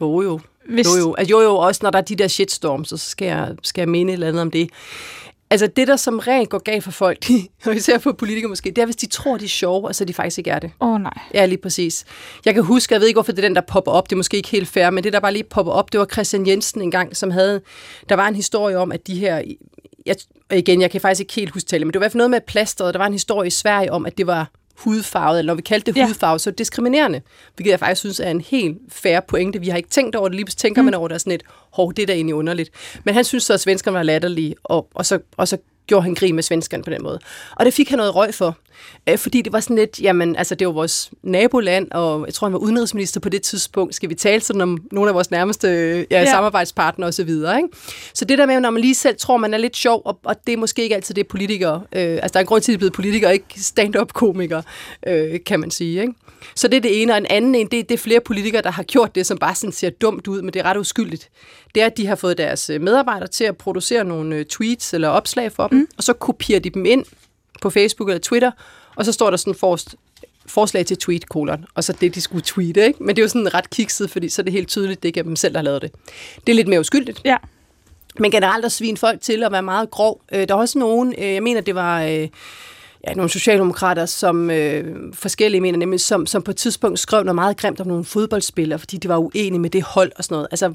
Jo, 0.00 0.22
jo. 0.22 0.40
Hvis... 0.68 0.86
Jo, 0.86 0.96
jo. 0.98 1.14
Altså, 1.14 1.30
jo, 1.30 1.40
jo, 1.40 1.56
også 1.56 1.80
når 1.82 1.90
der 1.90 1.98
er 1.98 2.02
de 2.02 2.16
der 2.16 2.28
shitstorms, 2.28 2.88
så 2.88 2.96
skal 2.96 3.26
jeg, 3.26 3.56
skal 3.62 3.82
jeg 3.82 3.88
mene 3.88 4.12
et 4.12 4.14
eller 4.14 4.28
andet 4.28 4.42
om 4.42 4.50
det. 4.50 4.70
Altså 5.50 5.66
det, 5.66 5.88
der 5.88 5.96
som 5.96 6.18
regel 6.18 6.46
går 6.46 6.58
galt 6.58 6.84
for 6.84 6.90
folk, 6.90 7.26
og 7.66 7.76
især 7.76 7.98
for 7.98 8.12
politikere 8.12 8.48
måske, 8.48 8.70
det 8.70 8.78
er, 8.78 8.84
hvis 8.84 8.96
de 8.96 9.06
tror, 9.06 9.36
de 9.36 9.44
er 9.44 9.48
sjove, 9.48 9.88
og 9.88 9.94
så 9.94 10.04
de 10.04 10.14
faktisk 10.14 10.38
ikke 10.38 10.50
er 10.50 10.58
det. 10.58 10.70
Åh 10.80 10.88
oh, 10.88 11.00
nej. 11.00 11.18
Ja, 11.34 11.46
lige 11.46 11.58
præcis. 11.58 12.04
Jeg 12.44 12.54
kan 12.54 12.62
huske, 12.62 12.94
jeg 12.94 13.00
ved 13.00 13.08
ikke, 13.08 13.16
hvorfor 13.16 13.32
det 13.32 13.44
er 13.44 13.48
den, 13.48 13.54
der 13.54 13.62
popper 13.68 13.92
op, 13.92 14.10
det 14.10 14.12
er 14.12 14.16
måske 14.16 14.36
ikke 14.36 14.48
helt 14.48 14.68
fair, 14.68 14.90
men 14.90 15.04
det, 15.04 15.12
der 15.12 15.20
bare 15.20 15.32
lige 15.32 15.44
popper 15.44 15.72
op, 15.72 15.92
det 15.92 16.00
var 16.00 16.06
Christian 16.06 16.46
Jensen 16.46 16.82
engang, 16.82 17.16
som 17.16 17.30
havde, 17.30 17.60
der 18.08 18.14
var 18.14 18.28
en 18.28 18.34
historie 18.34 18.78
om, 18.78 18.92
at 18.92 19.06
de 19.06 19.18
her, 19.18 19.42
jeg, 20.06 20.16
igen, 20.52 20.80
jeg 20.80 20.90
kan 20.90 21.00
faktisk 21.00 21.20
ikke 21.20 21.34
helt 21.34 21.50
huske 21.50 21.66
tale, 21.66 21.84
men 21.84 21.92
det 21.92 22.00
var 22.00 22.02
i 22.02 22.04
hvert 22.04 22.12
fald 22.12 22.18
noget 22.18 22.30
med 22.30 22.40
plasteret, 22.46 22.94
der 22.94 22.98
var 22.98 23.06
en 23.06 23.12
historie 23.12 23.46
i 23.46 23.50
Sverige 23.50 23.92
om, 23.92 24.06
at 24.06 24.18
det 24.18 24.26
var 24.26 24.50
hudfarvet, 24.78 25.38
eller 25.38 25.50
når 25.50 25.56
vi 25.56 25.62
kaldte 25.62 25.92
det 25.92 26.00
ja. 26.00 26.06
hudfarve, 26.06 26.38
så 26.38 26.50
er 26.50 26.54
diskriminerende. 26.54 27.20
Hvilket 27.56 27.70
jeg 27.70 27.78
faktisk 27.78 28.00
synes 28.00 28.20
er 28.20 28.30
en 28.30 28.40
helt 28.40 28.78
fair 28.88 29.20
pointe. 29.20 29.60
Vi 29.60 29.68
har 29.68 29.76
ikke 29.76 29.88
tænkt 29.88 30.16
over 30.16 30.28
det, 30.28 30.36
lige 30.36 30.46
tænker 30.46 30.82
mm. 30.82 30.84
man 30.84 30.94
over 30.94 31.08
det 31.08 31.20
sådan 31.20 31.32
et, 31.32 31.42
hov, 31.72 31.94
det 31.94 32.02
er 32.02 32.06
da 32.06 32.12
egentlig 32.12 32.34
underligt. 32.34 32.70
Men 33.04 33.14
han 33.14 33.24
synes 33.24 33.44
så, 33.44 33.52
at 33.52 33.60
svenskerne 33.60 33.94
var 33.94 34.02
latterlige, 34.02 34.54
og, 34.64 34.88
og, 34.94 35.06
så, 35.06 35.18
og 35.36 35.48
så 35.48 35.58
gjorde 35.86 36.02
han 36.02 36.14
grin 36.14 36.34
med 36.34 36.42
svenskerne 36.42 36.82
på 36.82 36.90
den 36.90 37.02
måde. 37.02 37.18
Og 37.56 37.64
det 37.64 37.74
fik 37.74 37.88
han 37.88 37.98
noget 37.98 38.14
røg 38.14 38.34
for, 38.34 38.56
øh, 39.08 39.18
fordi 39.18 39.42
det 39.42 39.52
var 39.52 39.60
sådan 39.60 39.76
lidt, 39.76 40.00
jamen, 40.00 40.36
altså 40.36 40.54
det 40.54 40.66
var 40.66 40.72
vores 40.72 41.10
naboland, 41.22 41.90
og 41.90 42.26
jeg 42.26 42.34
tror, 42.34 42.46
han 42.46 42.52
var 42.52 42.58
udenrigsminister 42.58 43.20
på 43.20 43.28
det 43.28 43.42
tidspunkt. 43.42 43.94
Skal 43.94 44.08
vi 44.08 44.14
tale 44.14 44.40
sådan 44.40 44.62
om 44.62 44.78
nogle 44.92 45.08
af 45.08 45.14
vores 45.14 45.30
nærmeste 45.30 45.68
ja, 46.10 46.20
ja. 46.20 46.30
samarbejdspartnere 46.30 47.08
osv., 47.08 47.28
ikke? 47.28 47.68
Så 48.14 48.24
det 48.24 48.38
der 48.38 48.46
med, 48.46 48.60
når 48.60 48.70
man 48.70 48.80
lige 48.80 48.94
selv 48.94 49.16
tror, 49.18 49.36
man 49.36 49.54
er 49.54 49.58
lidt 49.58 49.76
sjov, 49.76 50.02
og, 50.04 50.20
og 50.24 50.36
det 50.46 50.52
er 50.52 50.56
måske 50.56 50.82
ikke 50.82 50.94
altid 50.94 51.14
det 51.14 51.26
politikere, 51.26 51.82
øh, 51.92 52.00
altså 52.00 52.32
der 52.32 52.38
er 52.38 52.40
en 52.40 52.46
grund 52.46 52.62
til, 52.62 52.72
at 52.72 52.74
de 52.74 52.76
er 52.76 52.78
blevet 52.78 52.92
politikere, 52.92 53.32
ikke 53.32 53.46
stand-up-komikere, 53.56 54.62
øh, 55.06 55.40
kan 55.46 55.60
man 55.60 55.70
sige, 55.70 56.00
ikke? 56.00 56.14
Så 56.54 56.68
det 56.68 56.76
er 56.76 56.80
det 56.80 57.02
ene, 57.02 57.12
og 57.12 57.18
en 57.18 57.26
anden 57.30 57.54
en, 57.54 57.66
det, 57.66 57.88
det 57.88 57.94
er 57.94 57.98
flere 57.98 58.20
politikere, 58.20 58.62
der 58.62 58.70
har 58.70 58.82
gjort 58.82 59.14
det, 59.14 59.26
som 59.26 59.38
bare 59.38 59.54
sådan 59.54 59.72
ser 59.72 59.90
dumt 59.90 60.28
ud, 60.28 60.42
men 60.42 60.52
det 60.52 60.60
er 60.60 60.64
ret 60.64 60.76
uskyldigt. 60.76 61.30
Det 61.74 61.82
er, 61.82 61.86
at 61.86 61.96
de 61.96 62.06
har 62.06 62.16
fået 62.16 62.38
deres 62.38 62.70
øh, 62.70 62.80
medarbejdere 62.80 63.28
til 63.28 63.44
at 63.44 63.56
producere 63.56 64.04
nogle 64.04 64.36
øh, 64.36 64.44
tweets 64.44 64.94
eller 64.94 65.08
opslag 65.08 65.52
for 65.52 65.68
dem, 65.68 65.78
mm. 65.78 65.86
og 65.96 66.02
så 66.02 66.12
kopierer 66.12 66.60
de 66.60 66.70
dem 66.70 66.86
ind 66.86 67.04
på 67.62 67.70
Facebook 67.70 68.08
eller 68.08 68.20
Twitter, 68.20 68.50
og 68.96 69.04
så 69.04 69.12
står 69.12 69.30
der 69.30 69.36
sådan 69.36 69.54
forrest, 69.54 69.96
forslag 70.46 70.86
til 70.86 70.98
tweet, 70.98 71.28
kolon, 71.28 71.64
og 71.74 71.84
så 71.84 71.92
det, 72.00 72.14
de 72.14 72.20
skulle 72.20 72.42
tweete, 72.42 72.86
ikke? 72.86 73.02
Men 73.02 73.16
det 73.16 73.22
er 73.22 73.24
jo 73.24 73.28
sådan 73.28 73.54
ret 73.54 73.70
kikset, 73.70 74.10
fordi 74.10 74.28
så 74.28 74.42
er 74.42 74.44
det 74.44 74.52
helt 74.52 74.68
tydeligt, 74.68 75.02
det 75.02 75.08
ikke 75.08 75.20
er 75.20 75.24
dem 75.24 75.36
selv, 75.36 75.52
der 75.52 75.58
har 75.58 75.64
lavet 75.64 75.82
det. 75.82 75.92
Det 76.46 76.52
er 76.52 76.56
lidt 76.56 76.68
mere 76.68 76.80
uskyldigt. 76.80 77.20
Ja. 77.24 77.36
Men 78.18 78.30
generelt 78.30 78.64
at 78.64 78.72
svine 78.72 78.96
folk 78.96 79.20
til 79.20 79.42
at 79.42 79.52
være 79.52 79.62
meget 79.62 79.90
grov. 79.90 80.20
Øh, 80.32 80.48
der 80.48 80.54
er 80.54 80.58
også 80.58 80.78
nogen, 80.78 81.14
jeg 81.18 81.42
mener, 81.42 81.60
det 81.60 81.74
var 81.74 82.00
ja, 83.06 83.14
nogle 83.14 83.30
socialdemokrater, 83.30 84.06
som 84.06 84.50
øh, 84.50 84.96
forskellige 85.12 85.60
mener 85.60 85.78
nemlig, 85.78 86.00
som, 86.00 86.26
som 86.26 86.42
på 86.42 86.50
et 86.50 86.56
tidspunkt 86.56 86.98
skrev 86.98 87.22
noget 87.22 87.34
meget 87.34 87.56
grimt 87.56 87.80
om 87.80 87.86
nogle 87.86 88.04
fodboldspillere, 88.04 88.78
fordi 88.78 88.96
de 88.96 89.08
var 89.08 89.16
uenige 89.16 89.58
med 89.58 89.70
det 89.70 89.82
hold 89.82 90.12
og 90.16 90.24
sådan 90.24 90.34
noget. 90.34 90.48
Altså, 90.50 90.72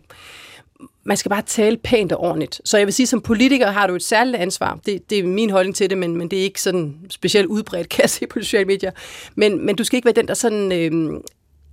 man 1.03 1.17
skal 1.17 1.29
bare 1.29 1.41
tale 1.41 1.77
pænt 1.77 2.11
og 2.11 2.19
ordentligt. 2.19 2.61
Så 2.65 2.77
jeg 2.77 2.87
vil 2.87 2.93
sige, 2.93 3.07
som 3.07 3.21
politiker 3.21 3.71
har 3.71 3.87
du 3.87 3.95
et 3.95 4.03
særligt 4.03 4.35
ansvar. 4.35 4.79
Det, 4.85 5.09
det 5.09 5.19
er 5.19 5.23
min 5.23 5.49
holdning 5.49 5.75
til 5.75 5.89
det, 5.89 5.97
men, 5.97 6.17
men 6.17 6.31
det 6.31 6.39
er 6.39 6.43
ikke 6.43 6.61
sådan 6.61 6.95
specielt 7.09 7.47
udbredt, 7.47 7.89
kan 7.93 8.01
jeg 8.01 8.09
se 8.09 8.27
på 8.27 8.39
sociale 8.39 8.65
medier. 8.65 8.91
Men, 9.35 9.65
men 9.65 9.75
du 9.75 9.83
skal 9.83 9.97
ikke 9.97 10.05
være 10.05 10.13
den, 10.13 10.27
der 10.27 10.33
sådan 10.33 10.71
øh, 10.71 11.21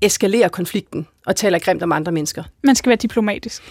eskalerer 0.02 0.48
konflikten 0.48 1.06
og 1.26 1.36
taler 1.36 1.58
grimt 1.58 1.82
om 1.82 1.92
andre 1.92 2.12
mennesker. 2.12 2.44
Man 2.64 2.76
skal 2.76 2.90
være 2.90 2.96
diplomatisk. 2.96 3.62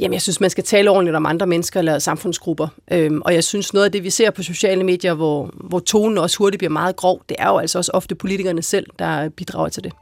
Jamen, 0.00 0.12
jeg 0.12 0.22
synes, 0.22 0.40
man 0.40 0.50
skal 0.50 0.64
tale 0.64 0.90
ordentligt 0.90 1.16
om 1.16 1.26
andre 1.26 1.46
mennesker 1.46 1.78
eller 1.80 1.98
samfundsgrupper. 1.98 2.68
Øhm, 2.92 3.22
og 3.24 3.34
jeg 3.34 3.44
synes, 3.44 3.72
noget 3.74 3.84
af 3.86 3.92
det, 3.92 4.04
vi 4.04 4.10
ser 4.10 4.30
på 4.30 4.42
sociale 4.42 4.84
medier, 4.84 5.14
hvor, 5.14 5.50
hvor 5.54 5.78
tonen 5.78 6.18
også 6.18 6.38
hurtigt 6.38 6.58
bliver 6.58 6.70
meget 6.70 6.96
grov, 6.96 7.22
det 7.28 7.36
er 7.38 7.48
jo 7.48 7.58
altså 7.58 7.78
også 7.78 7.90
ofte 7.94 8.14
politikerne 8.14 8.62
selv, 8.62 8.86
der 8.98 9.28
bidrager 9.28 9.68
til 9.68 9.84
det. 9.84 9.92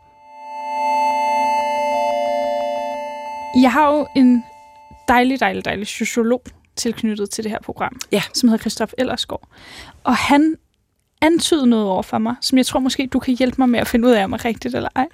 Jeg 3.63 3.73
har 3.73 3.97
jo 3.97 4.07
en 4.17 4.45
dejlig, 5.09 5.41
dejlig, 5.41 5.65
dejlig 5.65 5.87
sociolog 5.87 6.43
tilknyttet 6.77 7.31
til 7.31 7.45
det 7.45 7.51
her 7.51 7.61
program, 7.61 8.01
ja. 8.13 8.23
som 8.35 8.49
hedder 8.49 8.63
Christoph 8.63 8.93
Ellersgaard. 8.99 9.49
Og 10.05 10.17
han 10.17 10.57
antydede 11.21 11.67
noget 11.67 11.87
over 11.87 12.03
for 12.03 12.19
mig, 12.19 12.37
som 12.41 12.59
jeg 12.59 12.67
tror 12.67 12.81
måske, 12.81 13.07
du 13.07 13.19
kan 13.19 13.37
hjælpe 13.37 13.57
mig 13.59 13.69
med 13.69 13.81
at 13.81 13.87
finde 13.87 14.09
ud 14.09 14.13
af, 14.13 14.25
om 14.25 14.33
er 14.33 14.45
rigtigt 14.45 14.75
eller 14.75 14.89
ej. 14.97 15.07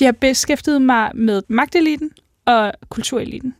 jeg 0.00 0.06
har 0.06 0.12
beskæftiget 0.12 0.82
mig 0.82 1.10
med 1.14 1.42
magteliten 1.48 2.10
og 2.44 2.72
kultureliten. 2.88 3.54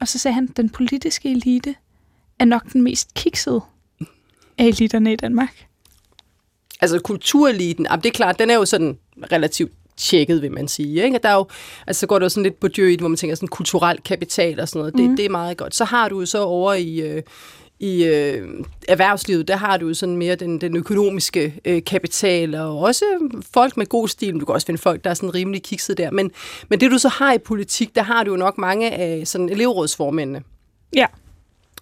Og 0.00 0.08
så 0.08 0.18
sagde 0.18 0.34
han, 0.34 0.48
at 0.50 0.56
den 0.56 0.70
politiske 0.70 1.30
elite 1.30 1.74
er 2.38 2.44
nok 2.44 2.72
den 2.72 2.82
mest 2.82 3.14
kiksede 3.14 3.60
af 4.58 4.64
eliterne 4.64 5.12
i 5.12 5.16
Danmark. 5.16 5.66
Altså 6.80 6.98
kultureliten, 6.98 7.86
det 8.02 8.06
er 8.06 8.14
klart, 8.14 8.38
den 8.38 8.50
er 8.50 8.54
jo 8.54 8.64
sådan 8.64 8.98
relativt 9.32 9.72
tjekket, 9.96 10.42
vil 10.42 10.52
man 10.52 10.68
sige. 10.68 11.04
Ikke? 11.04 11.18
Der 11.22 11.28
er 11.28 11.34
jo, 11.34 11.46
altså, 11.86 12.00
så 12.00 12.06
går 12.06 12.18
det 12.18 12.24
jo 12.24 12.28
sådan 12.28 12.42
lidt 12.42 12.60
på 12.60 12.68
dyr 12.68 12.88
i 12.88 12.96
hvor 12.96 13.08
man 13.08 13.16
tænker 13.16 13.34
sådan 13.34 13.48
kulturel 13.48 13.98
kapital 14.04 14.60
og 14.60 14.68
sådan 14.68 14.78
noget. 14.78 14.94
Det, 14.94 15.10
mm. 15.10 15.16
det 15.16 15.24
er 15.24 15.30
meget 15.30 15.56
godt. 15.56 15.74
Så 15.74 15.84
har 15.84 16.08
du 16.08 16.20
jo 16.20 16.26
så 16.26 16.42
over 16.42 16.74
i, 16.74 17.00
øh, 17.00 17.22
i 17.80 18.04
øh, 18.04 18.48
erhvervslivet, 18.88 19.48
der 19.48 19.56
har 19.56 19.76
du 19.76 19.88
jo 19.88 19.94
sådan 19.94 20.16
mere 20.16 20.34
den, 20.34 20.60
den 20.60 20.76
økonomiske 20.76 21.60
øh, 21.64 21.84
kapital, 21.84 22.54
og 22.54 22.78
også 22.78 23.04
folk 23.54 23.76
med 23.76 23.86
god 23.86 24.08
stil. 24.08 24.40
Du 24.40 24.44
kan 24.44 24.54
også 24.54 24.66
finde 24.66 24.80
folk, 24.80 25.04
der 25.04 25.10
er 25.10 25.14
sådan 25.14 25.34
rimelig 25.34 25.62
kikset 25.62 25.98
der. 25.98 26.10
Men, 26.10 26.30
men 26.68 26.80
det 26.80 26.90
du 26.90 26.98
så 26.98 27.08
har 27.08 27.32
i 27.32 27.38
politik, 27.38 27.94
der 27.94 28.02
har 28.02 28.24
du 28.24 28.30
jo 28.30 28.36
nok 28.36 28.58
mange 28.58 28.90
af 28.90 29.26
sådan 29.26 29.48
elevrådsformændene. 29.48 30.42
Ja. 30.96 31.06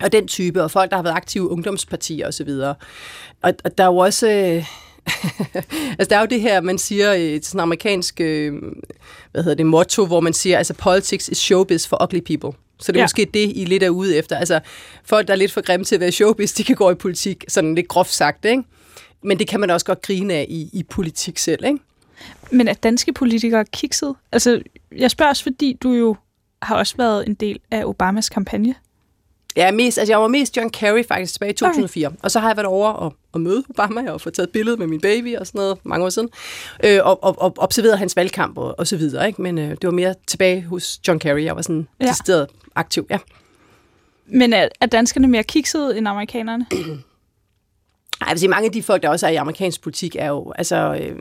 Og 0.00 0.12
den 0.12 0.28
type, 0.28 0.62
og 0.62 0.70
folk, 0.70 0.90
der 0.90 0.96
har 0.96 1.02
været 1.02 1.16
aktive 1.16 1.50
ungdomspartier 1.50 2.28
osv. 2.28 2.48
Og, 2.48 3.54
og 3.64 3.78
der 3.78 3.84
er 3.84 3.88
jo 3.88 3.96
også... 3.96 4.30
Øh, 4.30 4.66
altså, 5.98 6.06
der 6.10 6.16
er 6.16 6.20
jo 6.20 6.26
det 6.26 6.40
her, 6.40 6.60
man 6.60 6.78
siger 6.78 7.12
i 7.12 7.42
sådan 7.42 7.60
amerikansk 7.60 8.20
øh, 8.20 8.52
hvad 9.32 9.42
hedder 9.42 9.56
det, 9.56 9.66
motto, 9.66 10.06
hvor 10.06 10.20
man 10.20 10.32
siger, 10.32 10.58
altså, 10.58 10.74
politics 10.74 11.28
is 11.28 11.38
showbiz 11.38 11.86
for 11.86 12.02
ugly 12.02 12.20
people. 12.20 12.58
Så 12.80 12.92
det 12.92 12.98
er 12.98 13.00
ja. 13.00 13.04
måske 13.04 13.30
det, 13.34 13.52
I 13.54 13.64
lidt 13.64 13.82
er 13.82 13.88
ude 13.88 14.16
efter. 14.16 14.36
Altså, 14.36 14.60
folk, 15.04 15.26
der 15.26 15.32
er 15.32 15.38
lidt 15.38 15.52
for 15.52 15.60
grimme 15.60 15.84
til 15.84 15.94
at 15.94 16.00
være 16.00 16.12
showbiz, 16.12 16.52
de 16.52 16.64
kan 16.64 16.76
gå 16.76 16.90
i 16.90 16.94
politik, 16.94 17.44
sådan 17.48 17.74
lidt 17.74 17.88
groft 17.88 18.12
sagt, 18.12 18.44
ikke? 18.44 18.62
Men 19.22 19.38
det 19.38 19.48
kan 19.48 19.60
man 19.60 19.70
også 19.70 19.86
godt 19.86 20.02
grine 20.02 20.34
af 20.34 20.46
i, 20.48 20.70
i 20.72 20.82
politik 20.82 21.38
selv, 21.38 21.64
ikke? 21.64 21.78
Men 22.50 22.68
er 22.68 22.72
danske 22.72 23.12
politikere 23.12 23.64
kikset? 23.64 24.14
Altså, 24.32 24.62
jeg 24.96 25.10
spørger 25.10 25.30
også, 25.30 25.42
fordi 25.42 25.78
du 25.82 25.92
jo 25.92 26.16
har 26.62 26.76
også 26.76 26.96
været 26.96 27.26
en 27.26 27.34
del 27.34 27.60
af 27.70 27.84
Obamas 27.84 28.28
kampagne. 28.28 28.74
Ja, 29.56 29.70
mest, 29.70 29.98
altså 29.98 30.12
jeg 30.12 30.20
var 30.20 30.28
mest 30.28 30.56
John 30.56 30.70
Kerry 30.70 31.04
faktisk 31.08 31.32
tilbage 31.32 31.50
i 31.50 31.54
2004. 31.54 32.06
Okay. 32.06 32.16
Og 32.22 32.30
så 32.30 32.40
har 32.40 32.48
jeg 32.48 32.56
været 32.56 32.66
over 32.66 32.88
og, 32.88 33.14
og 33.32 33.40
møde 33.40 33.64
Obama 33.70 34.10
og 34.10 34.20
få 34.20 34.30
taget 34.30 34.50
billede 34.50 34.76
med 34.76 34.86
min 34.86 35.00
baby 35.00 35.36
og 35.36 35.46
sådan 35.46 35.58
noget 35.58 35.78
mange 35.84 36.06
år 36.06 36.10
siden. 36.10 36.28
Øh, 36.84 37.00
og, 37.04 37.24
og, 37.24 37.42
og 37.42 37.54
observeret 37.56 37.98
hans 37.98 38.16
valgkamp 38.16 38.58
og, 38.58 38.78
og 38.78 38.86
så 38.86 38.96
videre. 38.96 39.26
Ikke? 39.26 39.42
Men 39.42 39.58
øh, 39.58 39.70
det 39.70 39.84
var 39.84 39.90
mere 39.90 40.14
tilbage 40.26 40.62
hos 40.62 41.00
John 41.08 41.18
Kerry. 41.18 41.44
Jeg 41.44 41.56
var 41.56 41.62
sådan 41.62 41.88
ja. 42.00 42.06
decideret 42.06 42.46
aktiv, 42.74 43.06
ja. 43.10 43.18
Men 44.26 44.52
er, 44.52 44.68
er 44.80 44.86
danskerne 44.86 45.28
mere 45.28 45.42
kiksede 45.42 45.98
end 45.98 46.08
amerikanerne? 46.08 46.66
Ej, 48.20 48.26
jeg 48.28 48.30
vil 48.30 48.38
sige, 48.38 48.50
mange 48.50 48.66
af 48.66 48.72
de 48.72 48.82
folk, 48.82 49.02
der 49.02 49.08
også 49.08 49.26
er 49.26 49.30
i 49.30 49.34
amerikansk 49.34 49.82
politik, 49.82 50.16
er 50.18 50.28
jo, 50.28 50.52
altså, 50.58 50.98
øh, 51.00 51.16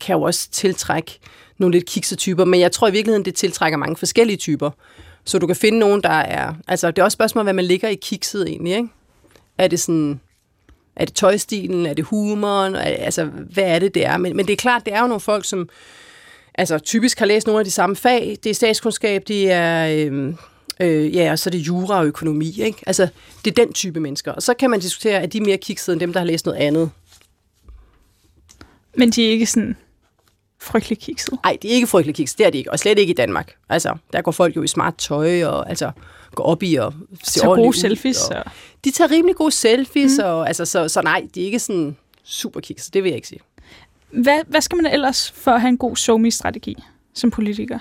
kan 0.00 0.16
jo 0.16 0.22
også 0.22 0.50
tiltrække 0.50 1.18
nogle 1.58 1.72
lidt 1.76 1.86
kiksede 1.86 2.20
typer, 2.20 2.44
men 2.44 2.60
jeg 2.60 2.72
tror 2.72 2.88
i 2.88 2.90
virkeligheden, 2.90 3.24
det 3.24 3.34
tiltrækker 3.34 3.76
mange 3.76 3.96
forskellige 3.96 4.36
typer. 4.36 4.70
Så 5.24 5.38
du 5.38 5.46
kan 5.46 5.56
finde 5.56 5.78
nogen, 5.78 6.02
der 6.02 6.08
er... 6.08 6.54
Altså, 6.68 6.90
det 6.90 6.98
er 6.98 7.04
også 7.04 7.14
spørgsmål, 7.14 7.42
hvad 7.44 7.52
man 7.52 7.64
ligger 7.64 7.88
i 7.88 7.94
kikset 7.94 8.48
egentlig, 8.48 8.74
ikke? 8.76 8.88
Er 9.58 9.68
det 9.68 9.80
sådan... 9.80 10.20
Er 10.96 11.04
det 11.04 11.14
tøjstilen? 11.14 11.86
Er 11.86 11.94
det 11.94 12.04
humoren? 12.04 12.74
Altså, 12.74 13.24
hvad 13.24 13.64
er 13.64 13.78
det, 13.78 13.94
det 13.94 14.06
er? 14.06 14.16
Men, 14.16 14.36
men 14.36 14.46
det 14.46 14.52
er 14.52 14.56
klart, 14.56 14.86
det 14.86 14.94
er 14.94 15.00
jo 15.00 15.06
nogle 15.06 15.20
folk, 15.20 15.44
som 15.44 15.68
altså 16.54 16.78
typisk 16.78 17.18
har 17.18 17.26
læst 17.26 17.46
nogle 17.46 17.58
af 17.58 17.64
de 17.64 17.70
samme 17.70 17.96
fag. 17.96 18.38
Det 18.44 18.50
er 18.50 18.54
statskundskab, 18.54 19.28
det 19.28 19.50
er... 19.50 19.86
Øh, 19.86 20.34
Øh, 20.80 21.16
ja, 21.16 21.32
og 21.32 21.38
så 21.38 21.48
er 21.48 21.52
det 21.52 21.58
jura 21.58 21.98
og 21.98 22.06
økonomi. 22.06 22.60
Ikke? 22.60 22.78
Altså, 22.86 23.08
det 23.44 23.50
er 23.50 23.64
den 23.64 23.72
type 23.72 24.00
mennesker. 24.00 24.32
Og 24.32 24.42
så 24.42 24.54
kan 24.54 24.70
man 24.70 24.80
diskutere, 24.80 25.20
at 25.20 25.32
de 25.32 25.40
mere 25.40 25.56
kiksede 25.56 25.94
end 25.94 26.00
dem, 26.00 26.12
der 26.12 26.20
har 26.20 26.26
læst 26.26 26.46
noget 26.46 26.58
andet. 26.58 26.90
Men 28.94 29.10
de 29.10 29.26
er 29.26 29.30
ikke 29.30 29.46
sådan 29.46 29.76
frygtelig 30.62 30.98
kiksede? 30.98 31.38
Nej, 31.44 31.58
de 31.62 31.70
er 31.70 31.72
ikke 31.72 31.86
frygtelig 31.86 32.14
kiksede. 32.14 32.38
Det 32.38 32.46
er 32.46 32.50
de 32.50 32.58
ikke. 32.58 32.72
Og 32.72 32.78
slet 32.78 32.98
ikke 32.98 33.10
i 33.10 33.14
Danmark. 33.14 33.54
Altså, 33.68 33.96
der 34.12 34.22
går 34.22 34.32
folk 34.32 34.56
jo 34.56 34.62
i 34.62 34.66
smart 34.66 34.94
tøj 34.98 35.44
og 35.44 35.68
altså, 35.68 35.90
går 36.34 36.44
op 36.44 36.62
i 36.62 36.74
og 36.74 36.94
se 37.24 37.40
tager 37.40 37.54
gode 37.54 37.76
selfies. 37.76 38.28
Og, 38.28 38.36
og... 38.36 38.44
De 38.84 38.90
tager 38.90 39.10
rimelig 39.10 39.36
gode 39.36 39.50
selfies, 39.50 40.18
mm. 40.18 40.24
og, 40.24 40.46
altså, 40.46 40.64
så, 40.64 40.88
så 40.88 41.02
nej, 41.02 41.26
de 41.34 41.40
er 41.40 41.44
ikke 41.44 41.58
sådan 41.58 41.96
super 42.24 42.60
kiksede. 42.60 42.94
Det 42.94 43.02
vil 43.02 43.10
jeg 43.10 43.16
ikke 43.16 43.28
sige. 43.28 43.40
Hvad, 44.10 44.38
hvad 44.46 44.60
skal 44.60 44.76
man 44.76 44.92
ellers 44.92 45.30
for 45.30 45.50
at 45.50 45.60
have 45.60 45.68
en 45.68 45.78
god 45.78 45.96
somi-strategi 45.96 46.76
som 47.14 47.30
politiker? 47.30 47.78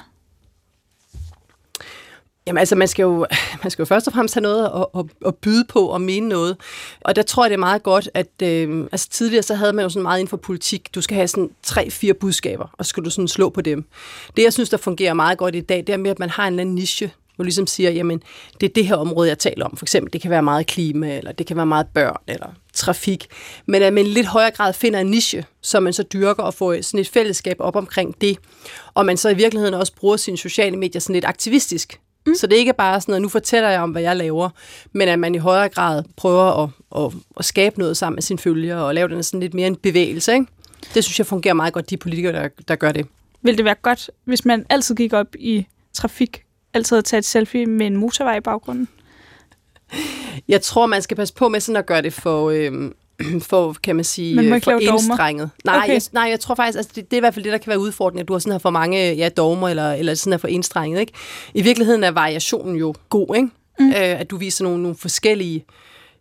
Jamen 2.50 2.60
altså, 2.60 2.75
man 2.75 2.88
skal, 2.88 3.03
jo, 3.03 3.25
man 3.63 3.72
skal 3.72 3.84
jo 3.84 3.86
først 3.86 4.08
og 4.08 4.13
fremmest 4.13 4.34
have 4.34 4.41
noget 4.41 4.65
at, 4.65 4.86
at, 5.00 5.06
at 5.25 5.36
byde 5.36 5.65
på 5.70 5.88
og 5.88 6.01
mene 6.01 6.27
noget. 6.27 6.58
Og 7.01 7.15
der 7.15 7.22
tror 7.22 7.44
jeg, 7.44 7.50
det 7.50 7.56
er 7.56 7.60
meget 7.60 7.84
godt, 7.84 8.10
at 8.13 8.27
øh, 8.44 8.88
altså 8.91 9.10
tidligere 9.10 9.44
så 9.44 9.56
havde 9.56 9.74
man 9.74 9.84
jo 9.84 9.89
sådan 9.89 10.03
meget 10.03 10.20
inden 10.20 10.29
for 10.29 10.38
politik. 10.38 10.96
Du 10.96 11.01
skal 11.01 11.15
have 11.15 11.27
sådan 11.27 11.50
tre-fire 11.63 12.13
budskaber, 12.13 12.68
og 12.74 12.86
så 12.86 12.89
skal 12.89 13.06
du 13.06 13.10
sådan 13.10 13.27
slå 13.27 13.50
på 13.50 13.62
dem. 13.62 13.86
Det, 14.38 14.44
jeg 14.44 14.53
synes, 14.53 14.70
der 14.70 14.77
fungerer 14.77 15.13
meget 15.13 15.38
godt 15.38 15.56
i 15.56 15.62
dag, 15.62 15.77
det 15.77 15.89
er 15.89 15.98
med, 15.98 16.12
at 16.12 16.20
man 16.20 16.29
har 16.29 16.48
en 16.48 16.53
eller 16.53 16.62
anden 16.62 16.75
niche, 16.75 17.12
hvor 17.36 17.44
ligesom 17.44 17.68
siger, 17.68 17.91
jamen, 17.91 18.22
det 18.62 18.70
er 18.70 18.74
det 18.74 18.86
her 18.86 18.96
område, 18.96 19.29
jeg 19.29 19.39
taler 19.39 19.65
om. 19.65 19.77
For 19.77 19.86
eksempel, 19.86 20.13
det 20.13 20.22
kan 20.22 20.32
være 20.32 20.44
meget 20.44 20.68
klima, 20.68 21.18
eller 21.18 21.32
det 21.32 21.48
kan 21.48 21.58
være 21.58 21.65
meget 21.65 21.88
børn, 21.94 22.18
eller 22.27 22.48
trafik. 22.74 23.27
Men 23.65 23.82
at 23.82 23.94
man 23.94 24.06
i 24.06 24.10
lidt 24.10 24.27
højere 24.27 24.51
grad 24.51 24.74
finder 24.74 25.00
en 25.00 25.08
niche, 25.08 25.46
som 25.62 25.84
man 25.84 25.94
så 25.94 26.03
dyrker 26.03 26.44
og 26.44 26.53
får 26.53 26.82
sådan 26.82 27.00
et 27.00 27.10
fællesskab 27.10 27.56
op 27.60 27.75
omkring 27.75 28.22
det. 28.22 28.38
Og 28.94 29.06
man 29.06 29.18
så 29.18 29.29
i 29.29 29.34
virkeligheden 29.34 29.74
også 29.74 29.94
bruger 29.96 30.18
sine 30.18 30.38
sociale 30.38 30.77
medier 30.77 31.00
sådan 31.01 31.13
lidt 31.13 31.25
aktivistisk. 31.25 32.00
Mm. 32.25 32.35
Så 32.35 32.47
det 32.47 32.55
er 32.55 32.59
ikke 32.59 32.73
bare 32.73 33.01
sådan 33.01 33.11
noget, 33.11 33.21
nu 33.21 33.29
fortæller 33.29 33.69
jeg 33.69 33.81
om, 33.81 33.91
hvad 33.91 34.01
jeg 34.01 34.15
laver, 34.15 34.49
men 34.93 35.07
at 35.07 35.19
man 35.19 35.35
i 35.35 35.38
højere 35.38 35.69
grad 35.69 36.03
prøver 36.15 36.63
at, 36.63 36.69
at, 36.95 37.13
at 37.38 37.45
skabe 37.45 37.79
noget 37.79 37.97
sammen 37.97 38.15
med 38.15 38.23
sine 38.23 38.39
følgere 38.39 38.85
og 38.85 38.95
lave 38.95 39.07
den 39.07 39.23
sådan 39.23 39.39
lidt 39.39 39.53
mere 39.53 39.67
en 39.67 39.75
bevægelse. 39.75 40.33
Ikke? 40.33 40.45
Det 40.93 41.03
synes 41.03 41.19
jeg 41.19 41.27
fungerer 41.27 41.53
meget 41.53 41.73
godt, 41.73 41.89
de 41.89 41.97
politikere, 41.97 42.33
der, 42.33 42.49
der 42.67 42.75
gør 42.75 42.91
det. 42.91 43.07
Vil 43.41 43.57
det 43.57 43.65
være 43.65 43.75
godt, 43.81 44.11
hvis 44.23 44.45
man 44.45 44.65
altid 44.69 44.95
gik 44.95 45.13
op 45.13 45.35
i 45.35 45.65
trafik, 45.93 46.43
altid 46.73 46.97
at 46.97 47.05
tage 47.05 47.17
et 47.17 47.25
selfie 47.25 47.65
med 47.65 47.88
en 47.88 47.97
motorvej 47.97 48.38
i 48.38 48.41
baggrunden? 48.41 48.88
Jeg 50.47 50.61
tror, 50.61 50.85
man 50.85 51.01
skal 51.01 51.17
passe 51.17 51.33
på 51.33 51.49
med 51.49 51.59
sådan 51.59 51.79
at 51.79 51.85
gøre 51.85 52.01
det 52.01 52.13
for, 52.13 52.49
øhm, 52.49 52.93
for, 53.49 53.75
kan 53.83 53.95
man 53.95 54.05
sige, 54.05 54.35
man 54.35 54.53
øh, 54.53 54.61
for 54.61 54.71
indstrenget. 54.71 55.49
Nej, 55.65 55.77
okay. 55.77 55.93
jeg, 55.93 56.01
nej, 56.11 56.23
jeg 56.23 56.39
tror 56.39 56.55
faktisk, 56.55 56.77
altså 56.77 56.91
det, 56.95 57.11
det 57.11 57.13
er 57.13 57.17
i 57.17 57.19
hvert 57.19 57.33
fald 57.33 57.43
det, 57.43 57.51
der 57.51 57.57
kan 57.57 57.69
være 57.69 57.79
udfordringen, 57.79 58.21
at 58.21 58.27
du 58.27 58.33
har 58.33 58.39
sådan 58.39 58.51
her 58.51 58.59
for 58.59 58.69
mange 58.69 59.13
ja, 59.13 59.29
dogmer, 59.29 59.69
eller, 59.69 59.93
eller 59.93 60.13
sådan 60.13 60.33
her 60.33 60.38
for 60.38 60.47
indstrenget. 60.47 60.99
Ikke? 60.99 61.13
I 61.53 61.61
virkeligheden 61.61 62.03
er 62.03 62.11
variationen 62.11 62.75
jo 62.75 62.93
god, 63.09 63.35
ikke? 63.35 63.49
Mm. 63.79 63.89
Øh, 63.89 63.95
at 63.95 64.29
du 64.29 64.38
viser 64.38 64.63
nogle, 64.63 64.81
nogle, 64.81 64.97
forskellige, 64.97 65.65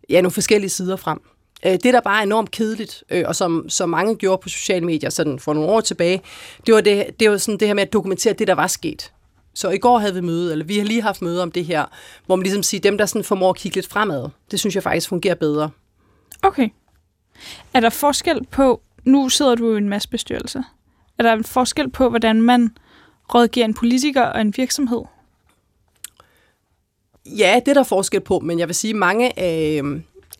ja, 0.09 0.21
nogle 0.21 0.31
forskellige 0.31 0.69
sider 0.69 0.95
frem. 0.95 1.21
Øh, 1.65 1.71
det, 1.71 1.83
der 1.83 2.01
bare 2.01 2.19
er 2.19 2.23
enormt 2.23 2.51
kedeligt, 2.51 3.03
øh, 3.09 3.23
og 3.27 3.35
som, 3.35 3.69
som 3.69 3.89
mange 3.89 4.15
gjorde 4.15 4.41
på 4.41 4.49
sociale 4.49 4.85
medier 4.85 5.09
sådan 5.09 5.39
for 5.39 5.53
nogle 5.53 5.69
år 5.69 5.81
tilbage, 5.81 6.21
det 6.65 6.73
var 6.73 6.81
det, 6.81 7.05
det, 7.19 7.29
var 7.29 7.37
sådan 7.37 7.59
det 7.59 7.67
her 7.67 7.75
med 7.75 7.83
at 7.83 7.93
dokumentere 7.93 8.33
det, 8.33 8.47
der 8.47 8.55
var 8.55 8.67
sket. 8.67 9.11
Så 9.53 9.69
i 9.69 9.77
går 9.77 9.99
havde 9.99 10.13
vi 10.13 10.21
møde, 10.21 10.51
eller 10.51 10.65
vi 10.65 10.77
har 10.77 10.85
lige 10.85 11.01
haft 11.01 11.21
møde 11.21 11.43
om 11.43 11.51
det 11.51 11.65
her, 11.65 11.85
hvor 12.25 12.35
man 12.35 12.43
ligesom 12.43 12.63
siger, 12.63 12.81
dem, 12.81 12.97
der 12.97 13.05
sådan 13.05 13.23
formår 13.23 13.49
at 13.49 13.55
kigge 13.55 13.75
lidt 13.75 13.87
fremad, 13.87 14.29
det 14.51 14.59
synes 14.59 14.75
jeg 14.75 14.83
faktisk 14.83 15.09
fungerer 15.09 15.35
bedre. 15.35 15.69
Okay. 16.43 16.69
Er 17.73 17.79
der 17.79 17.89
forskel 17.89 18.45
på, 18.51 18.81
nu 19.03 19.29
sidder 19.29 19.55
du 19.55 19.75
i 19.75 19.77
en 19.77 19.89
masse 19.89 20.09
bestyrelse, 20.09 20.63
er 21.17 21.23
der 21.23 21.33
en 21.33 21.43
forskel 21.43 21.89
på, 21.89 22.09
hvordan 22.09 22.41
man 22.41 22.69
rådgiver 23.35 23.65
en 23.65 23.73
politiker 23.73 24.23
og 24.23 24.41
en 24.41 24.53
virksomhed? 24.57 25.01
Ja, 27.25 27.59
det 27.65 27.67
er 27.67 27.73
der 27.73 27.83
forskel 27.83 28.21
på, 28.21 28.39
men 28.39 28.59
jeg 28.59 28.67
vil 28.67 28.75
sige, 28.75 28.93
mange 28.93 29.39
af, 29.39 29.81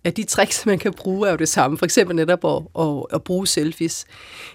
af 0.03 0.13
de 0.13 0.23
tricks, 0.23 0.65
man 0.65 0.79
kan 0.79 0.93
bruge, 0.93 1.27
er 1.27 1.31
jo 1.31 1.37
det 1.37 1.49
samme. 1.49 1.77
For 1.77 1.85
eksempel 1.85 2.15
netop 2.15 2.45
at, 2.45 2.83
at, 2.85 3.03
at 3.13 3.23
bruge 3.23 3.47
selfies, 3.47 4.05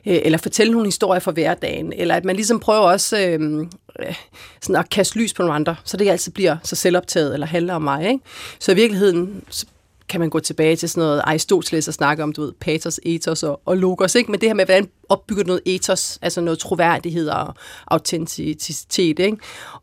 øh, 0.06 0.18
eller 0.22 0.38
fortælle 0.38 0.72
nogle 0.72 0.86
historier 0.86 1.20
fra 1.20 1.32
hverdagen, 1.32 1.92
eller 1.92 2.14
at 2.14 2.24
man 2.24 2.36
ligesom 2.36 2.60
prøver 2.60 2.80
også 2.80 3.18
øh, 3.18 3.66
sådan 4.60 4.76
at 4.76 4.90
kaste 4.90 5.18
lys 5.18 5.34
på 5.34 5.42
nogle 5.42 5.54
andre, 5.54 5.76
så 5.84 5.96
det 5.96 6.08
altid 6.08 6.32
bliver 6.32 6.56
så 6.62 6.76
selvoptaget, 6.76 7.34
eller 7.34 7.46
handler 7.46 7.74
om 7.74 7.82
mig. 7.82 8.08
Ikke? 8.08 8.24
Så 8.58 8.72
i 8.72 8.74
virkeligheden 8.74 9.44
kan 10.08 10.20
man 10.20 10.30
gå 10.30 10.40
tilbage 10.40 10.76
til 10.76 10.88
sådan 10.88 11.00
noget 11.00 11.22
Aristoteles 11.24 11.88
og 11.88 11.94
snakke 11.94 12.22
om, 12.22 12.32
du 12.32 12.42
ved, 12.42 12.52
patos, 12.60 13.00
ethos 13.02 13.42
og, 13.42 13.60
og 13.64 13.76
logos, 13.76 14.14
ikke? 14.14 14.30
Men 14.30 14.40
det 14.40 14.48
her 14.48 14.54
med, 14.54 14.64
hvordan 14.64 14.88
opbygger 15.08 15.44
noget 15.44 15.60
ethos, 15.66 16.18
altså 16.22 16.40
noget 16.40 16.58
troværdighed 16.58 17.28
og 17.28 17.54
autenticitet, 17.86 19.18
ikke? 19.18 19.36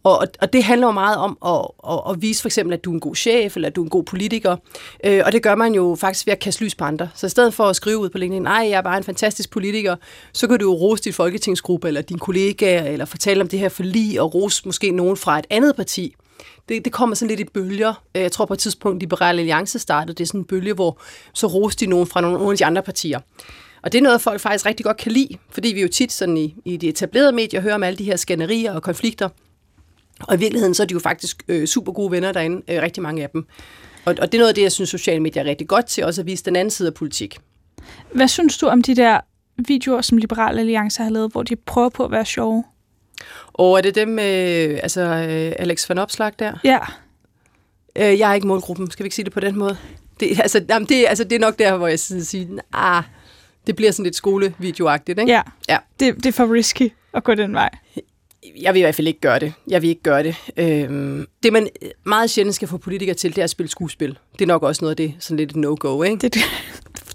Og, 0.03 0.27
og 0.41 0.53
det 0.53 0.63
handler 0.63 0.87
jo 0.87 0.91
meget 0.91 1.17
om 1.17 1.37
at, 1.45 1.91
at, 1.91 2.11
at 2.11 2.21
vise 2.21 2.41
for 2.41 2.47
eksempel, 2.47 2.73
at 2.73 2.83
du 2.83 2.89
er 2.89 2.93
en 2.93 2.99
god 2.99 3.15
chef, 3.15 3.55
eller 3.55 3.69
at 3.69 3.75
du 3.75 3.81
er 3.81 3.85
en 3.85 3.89
god 3.89 4.03
politiker, 4.03 4.57
øh, 5.05 5.21
og 5.25 5.31
det 5.31 5.43
gør 5.43 5.55
man 5.55 5.73
jo 5.73 5.97
faktisk 5.99 6.27
ved 6.27 6.33
at 6.33 6.39
kaste 6.39 6.63
lys 6.63 6.75
på 6.75 6.83
andre. 6.83 7.09
Så 7.15 7.25
i 7.25 7.29
stedet 7.29 7.53
for 7.53 7.63
at 7.63 7.75
skrive 7.75 7.97
ud 7.97 8.09
på 8.09 8.17
LinkedIn, 8.17 8.41
nej, 8.41 8.67
jeg 8.69 8.77
er 8.77 8.81
bare 8.81 8.97
en 8.97 9.03
fantastisk 9.03 9.51
politiker, 9.51 9.95
så 10.33 10.47
kan 10.47 10.59
du 10.59 10.65
jo 10.65 10.73
rose 10.73 11.03
dit 11.03 11.15
folketingsgruppe, 11.15 11.87
eller 11.87 12.01
dine 12.01 12.19
kollegaer, 12.19 12.83
eller 12.83 13.05
fortælle 13.05 13.41
om 13.41 13.47
det 13.47 13.59
her 13.59 13.69
forlig, 13.69 14.21
og 14.21 14.33
rose 14.33 14.61
måske 14.65 14.91
nogen 14.91 15.17
fra 15.17 15.39
et 15.39 15.45
andet 15.49 15.75
parti, 15.75 16.15
det, 16.71 16.85
det 16.85 16.93
kommer 16.93 17.15
sådan 17.15 17.29
lidt 17.29 17.39
i 17.39 17.51
bølger. 17.53 18.03
Øh, 18.15 18.21
jeg 18.21 18.31
tror 18.31 18.45
på 18.45 18.53
et 18.53 18.59
tidspunkt, 18.59 18.99
Liberale 18.99 19.39
Alliance 19.39 19.79
startede, 19.79 20.13
det 20.13 20.23
er 20.23 20.27
sådan 20.27 20.41
en 20.41 20.45
bølge, 20.45 20.73
hvor 20.73 21.01
så 21.33 21.47
roste 21.47 21.85
de 21.85 21.89
nogen 21.89 22.07
fra 22.07 22.21
nogle, 22.21 22.37
nogle 22.37 22.51
af 22.51 22.57
de 22.57 22.65
andre 22.65 22.81
partier. 22.81 23.19
Og 23.81 23.91
det 23.91 23.97
er 23.97 24.01
noget, 24.01 24.21
folk 24.21 24.41
faktisk 24.41 24.65
rigtig 24.65 24.85
godt 24.85 24.97
kan 24.97 25.11
lide, 25.11 25.37
fordi 25.49 25.67
vi 25.73 25.81
jo 25.81 25.87
tit 25.87 26.11
sådan 26.11 26.37
i, 26.37 26.55
i 26.65 26.77
de 26.77 26.87
etablerede 26.87 27.31
medier 27.31 27.61
hører 27.61 27.75
om 27.75 27.83
alle 27.83 27.97
de 27.97 28.03
her 28.03 28.15
skænderier 28.15 28.73
og 28.73 28.83
konflikter. 28.83 29.29
Og 30.21 30.35
i 30.35 30.39
virkeligheden 30.39 30.73
så 30.73 30.83
er 30.83 30.87
de 30.87 30.93
jo 30.93 30.99
faktisk 30.99 31.43
øh, 31.47 31.67
super 31.67 31.91
gode 31.91 32.11
venner 32.11 32.31
derinde, 32.31 32.61
øh, 32.67 32.81
rigtig 32.81 33.03
mange 33.03 33.23
af 33.23 33.29
dem. 33.29 33.45
Og, 34.05 34.15
og 34.21 34.31
det 34.31 34.33
er 34.33 34.39
noget 34.39 34.49
af 34.49 34.55
det, 34.55 34.61
jeg 34.61 34.71
synes, 34.71 34.89
sociale 34.89 35.19
medier 35.19 35.43
er 35.43 35.47
rigtig 35.47 35.67
godt 35.67 35.85
til, 35.85 36.05
også 36.05 36.21
at 36.21 36.27
vise 36.27 36.45
den 36.45 36.55
anden 36.55 36.71
side 36.71 36.87
af 36.87 36.93
politik. 36.93 37.37
Hvad 38.13 38.27
synes 38.27 38.57
du 38.57 38.67
om 38.67 38.81
de 38.81 38.95
der 38.95 39.19
videoer, 39.57 40.01
som 40.01 40.17
Liberale 40.17 40.59
Alliance 40.59 41.03
har 41.03 41.09
lavet, 41.09 41.31
hvor 41.31 41.43
de 41.43 41.55
prøver 41.55 41.89
på 41.89 42.05
at 42.05 42.11
være 42.11 42.25
sjove? 42.25 42.63
Og 43.53 43.77
er 43.77 43.81
det 43.81 43.95
dem 43.95 44.07
med 44.07 44.23
altså, 44.83 45.01
øh, 45.01 45.53
Alex 45.59 45.89
van 45.89 45.97
Opslag 45.97 46.31
der? 46.39 46.53
Ja. 46.63 46.79
Øh, 47.95 48.19
jeg 48.19 48.29
er 48.29 48.33
ikke 48.33 48.47
målgruppen, 48.47 48.91
skal 48.91 49.03
vi 49.03 49.05
ikke 49.05 49.15
sige 49.15 49.25
det 49.25 49.33
på 49.33 49.39
den 49.39 49.57
måde? 49.57 49.77
Det, 50.19 50.39
altså, 50.39 50.65
jamen, 50.69 50.89
det, 50.89 51.05
altså, 51.07 51.23
det 51.23 51.35
er 51.35 51.39
nok 51.39 51.59
der, 51.59 51.77
hvor 51.77 51.87
jeg 51.87 51.99
siger, 51.99 52.47
ah, 52.73 53.03
det 53.67 53.75
bliver 53.75 53.91
sådan 53.91 54.03
lidt 54.03 54.15
skolevideoagtigt, 54.15 55.19
ikke? 55.19 55.31
Ja, 55.31 55.41
ja. 55.69 55.77
Det, 55.99 56.15
det 56.15 56.25
er 56.25 56.31
for 56.31 56.53
risky 56.53 56.91
at 57.13 57.23
gå 57.23 57.35
den 57.35 57.53
vej. 57.53 57.69
Jeg 58.61 58.73
vil 58.73 58.79
i 58.79 58.83
hvert 58.83 58.95
fald 58.95 59.07
ikke 59.07 59.19
gøre 59.19 59.39
det. 59.39 59.53
Jeg 59.67 59.81
vil 59.81 59.89
ikke 59.89 60.03
gøre 60.03 60.23
det. 60.23 60.35
Øhm, 60.57 61.27
det, 61.43 61.53
man 61.53 61.67
meget 62.03 62.29
sjældent 62.29 62.55
skal 62.55 62.67
få 62.67 62.77
politikere 62.77 63.15
til, 63.15 63.35
det 63.35 63.41
er 63.41 63.43
at 63.43 63.49
spille 63.49 63.69
skuespil. 63.69 64.17
Det 64.33 64.41
er 64.41 64.47
nok 64.47 64.63
også 64.63 64.85
noget 64.85 64.91
af 64.91 64.97
det, 64.97 65.13
sådan 65.19 65.37
lidt 65.37 65.55
no-go, 65.55 66.03
ikke? 66.03 66.17
Det, 66.17 66.33
det. 66.33 66.41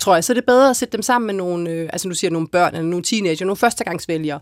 Tror 0.00 0.14
jeg. 0.14 0.24
Så 0.24 0.32
er 0.32 0.34
det 0.34 0.44
bedre 0.44 0.70
at 0.70 0.76
sætte 0.76 0.92
dem 0.92 1.02
sammen 1.02 1.26
med 1.26 1.34
nogle, 1.34 1.70
øh, 1.70 1.88
altså 1.92 2.08
nu 2.08 2.14
siger 2.14 2.30
nogle 2.30 2.48
børn, 2.48 2.74
eller 2.74 2.88
nogle 2.88 3.02
teenager, 3.02 3.46
nogle 3.46 3.56
førstegangsvælgere, 3.56 4.40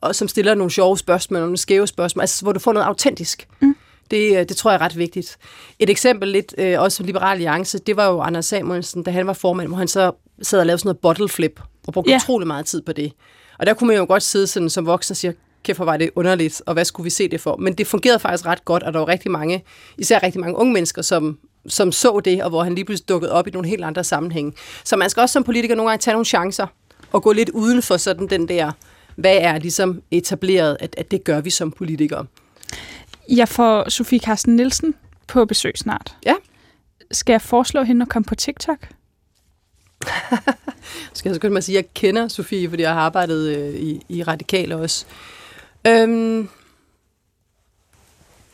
og 0.00 0.14
som 0.14 0.28
stiller 0.28 0.54
nogle 0.54 0.70
sjove 0.70 0.98
spørgsmål, 0.98 1.40
nogle 1.40 1.56
skæve 1.56 1.86
spørgsmål, 1.86 2.20
altså 2.20 2.44
hvor 2.44 2.52
du 2.52 2.60
får 2.60 2.72
noget 2.72 2.86
autentisk. 2.86 3.48
Mm. 3.60 3.76
Det, 4.10 4.38
øh, 4.38 4.48
det 4.48 4.56
tror 4.56 4.70
jeg 4.70 4.78
er 4.78 4.84
ret 4.84 4.98
vigtigt. 4.98 5.38
Et 5.78 5.90
eksempel 5.90 6.28
lidt, 6.28 6.54
øh, 6.58 6.80
også 6.80 6.96
som 6.96 7.06
Liberal 7.06 7.32
Alliance, 7.32 7.78
det 7.78 7.96
var 7.96 8.06
jo 8.06 8.20
Anders 8.20 8.46
Samuelsen, 8.46 9.02
da 9.02 9.10
han 9.10 9.26
var 9.26 9.32
formand, 9.32 9.68
hvor 9.68 9.76
han 9.76 9.88
så 9.88 10.12
sad 10.42 10.60
og 10.60 10.66
lavede 10.66 10.78
sådan 10.78 10.88
noget 10.88 10.98
bottle 10.98 11.28
flip, 11.28 11.60
og 11.86 11.92
brugte 11.92 12.10
yeah. 12.10 12.20
utrolig 12.22 12.46
meget 12.46 12.66
tid 12.66 12.82
på 12.82 12.92
det. 12.92 13.12
Og 13.58 13.66
der 13.66 13.74
kunne 13.74 13.88
man 13.88 13.96
jo 13.96 14.04
godt 14.08 14.22
sidde 14.22 14.46
sådan 14.46 14.70
som 14.70 14.86
voksen 14.86 15.12
og 15.12 15.16
sige, 15.16 15.34
kæft 15.62 15.78
hvor 15.78 15.84
var 15.84 15.96
det 15.96 16.10
underligt, 16.16 16.62
og 16.66 16.72
hvad 16.72 16.84
skulle 16.84 17.04
vi 17.04 17.10
se 17.10 17.28
det 17.28 17.40
for? 17.40 17.56
Men 17.56 17.74
det 17.74 17.86
fungerede 17.86 18.18
faktisk 18.18 18.46
ret 18.46 18.64
godt, 18.64 18.82
og 18.82 18.92
der 18.92 18.98
var 18.98 19.08
rigtig 19.08 19.30
mange, 19.30 19.64
især 19.98 20.22
rigtig 20.22 20.40
mange 20.40 20.56
unge 20.56 20.72
mennesker, 20.72 21.02
som, 21.02 21.38
som 21.68 21.92
så 21.92 22.20
det, 22.24 22.42
og 22.42 22.50
hvor 22.50 22.62
han 22.62 22.74
lige 22.74 22.84
pludselig 22.84 23.08
dukkede 23.08 23.32
op 23.32 23.46
i 23.46 23.50
nogle 23.50 23.68
helt 23.68 23.84
andre 23.84 24.04
sammenhæng. 24.04 24.54
Så 24.84 24.96
man 24.96 25.10
skal 25.10 25.20
også 25.20 25.32
som 25.32 25.44
politiker 25.44 25.74
nogle 25.74 25.90
gange 25.90 26.02
tage 26.02 26.12
nogle 26.12 26.24
chancer, 26.24 26.66
og 27.12 27.22
gå 27.22 27.32
lidt 27.32 27.50
uden 27.50 27.82
for 27.82 27.96
sådan 27.96 28.26
den 28.26 28.48
der 28.48 28.72
hvad 29.20 29.36
er 29.40 29.58
ligesom 29.58 30.02
etableret, 30.10 30.76
at, 30.80 30.94
at 30.98 31.10
det 31.10 31.24
gør 31.24 31.40
vi 31.40 31.50
som 31.50 31.72
politikere? 31.72 32.26
Jeg 33.28 33.48
får 33.48 33.88
Sofie 33.88 34.20
Carsten 34.20 34.56
Nielsen 34.56 34.94
på 35.26 35.44
besøg 35.44 35.78
snart. 35.78 36.16
Ja. 36.26 36.34
Skal 37.10 37.32
jeg 37.32 37.42
foreslå 37.42 37.82
hende 37.82 38.02
at 38.02 38.08
komme 38.08 38.24
på 38.24 38.34
TikTok? 38.34 38.88
skal 41.12 41.28
jeg 41.30 41.34
så 41.34 41.40
godt 41.40 41.64
sige, 41.64 41.78
at 41.78 41.84
jeg 41.84 41.94
kender 41.94 42.28
Sofie, 42.28 42.68
fordi 42.68 42.82
jeg 42.82 42.94
har 42.94 43.00
arbejdet 43.00 43.56
øh, 43.56 43.74
i, 43.74 44.02
i 44.08 44.22
Radikale 44.22 44.76
også. 44.76 45.06
Øhm, 45.86 46.48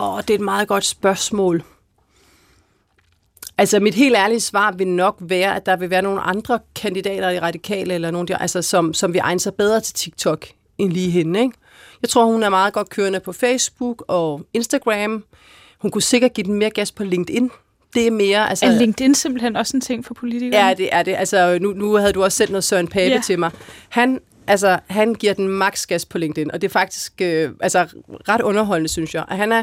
åh, 0.01 0.21
det 0.21 0.31
er 0.31 0.35
et 0.35 0.41
meget 0.41 0.69
godt 0.69 0.85
spørgsmål. 0.85 1.63
Altså, 3.59 3.81
mit 3.81 3.95
helt 3.95 4.17
ærlige 4.17 4.41
svar 4.41 4.73
vil 4.73 4.89
nok 4.89 5.17
være, 5.21 5.57
at 5.57 5.67
der 5.67 5.77
vil 5.77 5.91
være 5.91 6.03
nogle 6.03 6.21
andre 6.21 6.59
kandidater 6.75 7.31
i 7.31 7.41
Radikale, 7.41 7.95
eller 7.95 8.11
nogle, 8.11 8.43
altså, 8.43 8.63
som, 8.63 8.95
som 8.95 9.13
vil 9.13 9.21
egne 9.25 9.41
sig 9.41 9.55
bedre 9.55 9.81
til 9.81 9.95
TikTok 9.95 10.47
end 10.79 10.93
lige 10.93 11.11
hende. 11.11 11.41
Ikke? 11.41 11.55
Jeg 12.03 12.09
tror, 12.09 12.25
hun 12.25 12.43
er 12.43 12.49
meget 12.49 12.73
godt 12.73 12.91
kørende 12.91 13.21
på 13.21 13.33
Facebook 13.33 14.05
og 14.09 14.47
Instagram. 14.55 15.25
Hun 15.79 15.91
kunne 15.91 16.03
sikkert 16.03 16.33
give 16.33 16.45
den 16.45 16.55
mere 16.55 16.71
gas 16.71 16.93
på 16.93 17.05
LinkedIn. 17.05 17.51
Det 17.95 18.07
er 18.07 18.11
mere... 18.11 18.49
Altså, 18.49 18.67
er 18.67 18.71
LinkedIn 18.71 19.15
simpelthen 19.15 19.57
også 19.57 19.77
en 19.77 19.81
ting 19.81 20.05
for 20.05 20.15
politikere? 20.15 20.67
Ja, 20.67 20.75
det 20.75 20.89
er 20.93 21.03
det. 21.03 21.15
Altså, 21.19 21.59
nu, 21.61 21.73
nu 21.73 21.95
havde 21.95 22.13
du 22.13 22.25
også 22.25 22.37
sendt 22.37 22.51
noget 22.51 22.65
Søren 22.65 22.89
Pape 22.89 23.11
yeah. 23.11 23.23
til 23.23 23.39
mig. 23.39 23.51
Han 23.89 24.21
Altså, 24.49 24.79
han 24.87 25.15
giver 25.15 25.35
den 25.35 25.49
max 25.49 25.87
gas 25.87 26.05
på 26.05 26.19
LinkedIn, 26.19 26.51
og 26.51 26.61
det 26.61 26.69
er 26.69 26.73
faktisk 26.73 27.13
øh, 27.21 27.51
altså, 27.61 27.87
ret 28.29 28.41
underholdende, 28.41 28.89
synes 28.89 29.15
jeg. 29.15 29.25
Og 29.29 29.37
han 29.37 29.53
er 29.53 29.63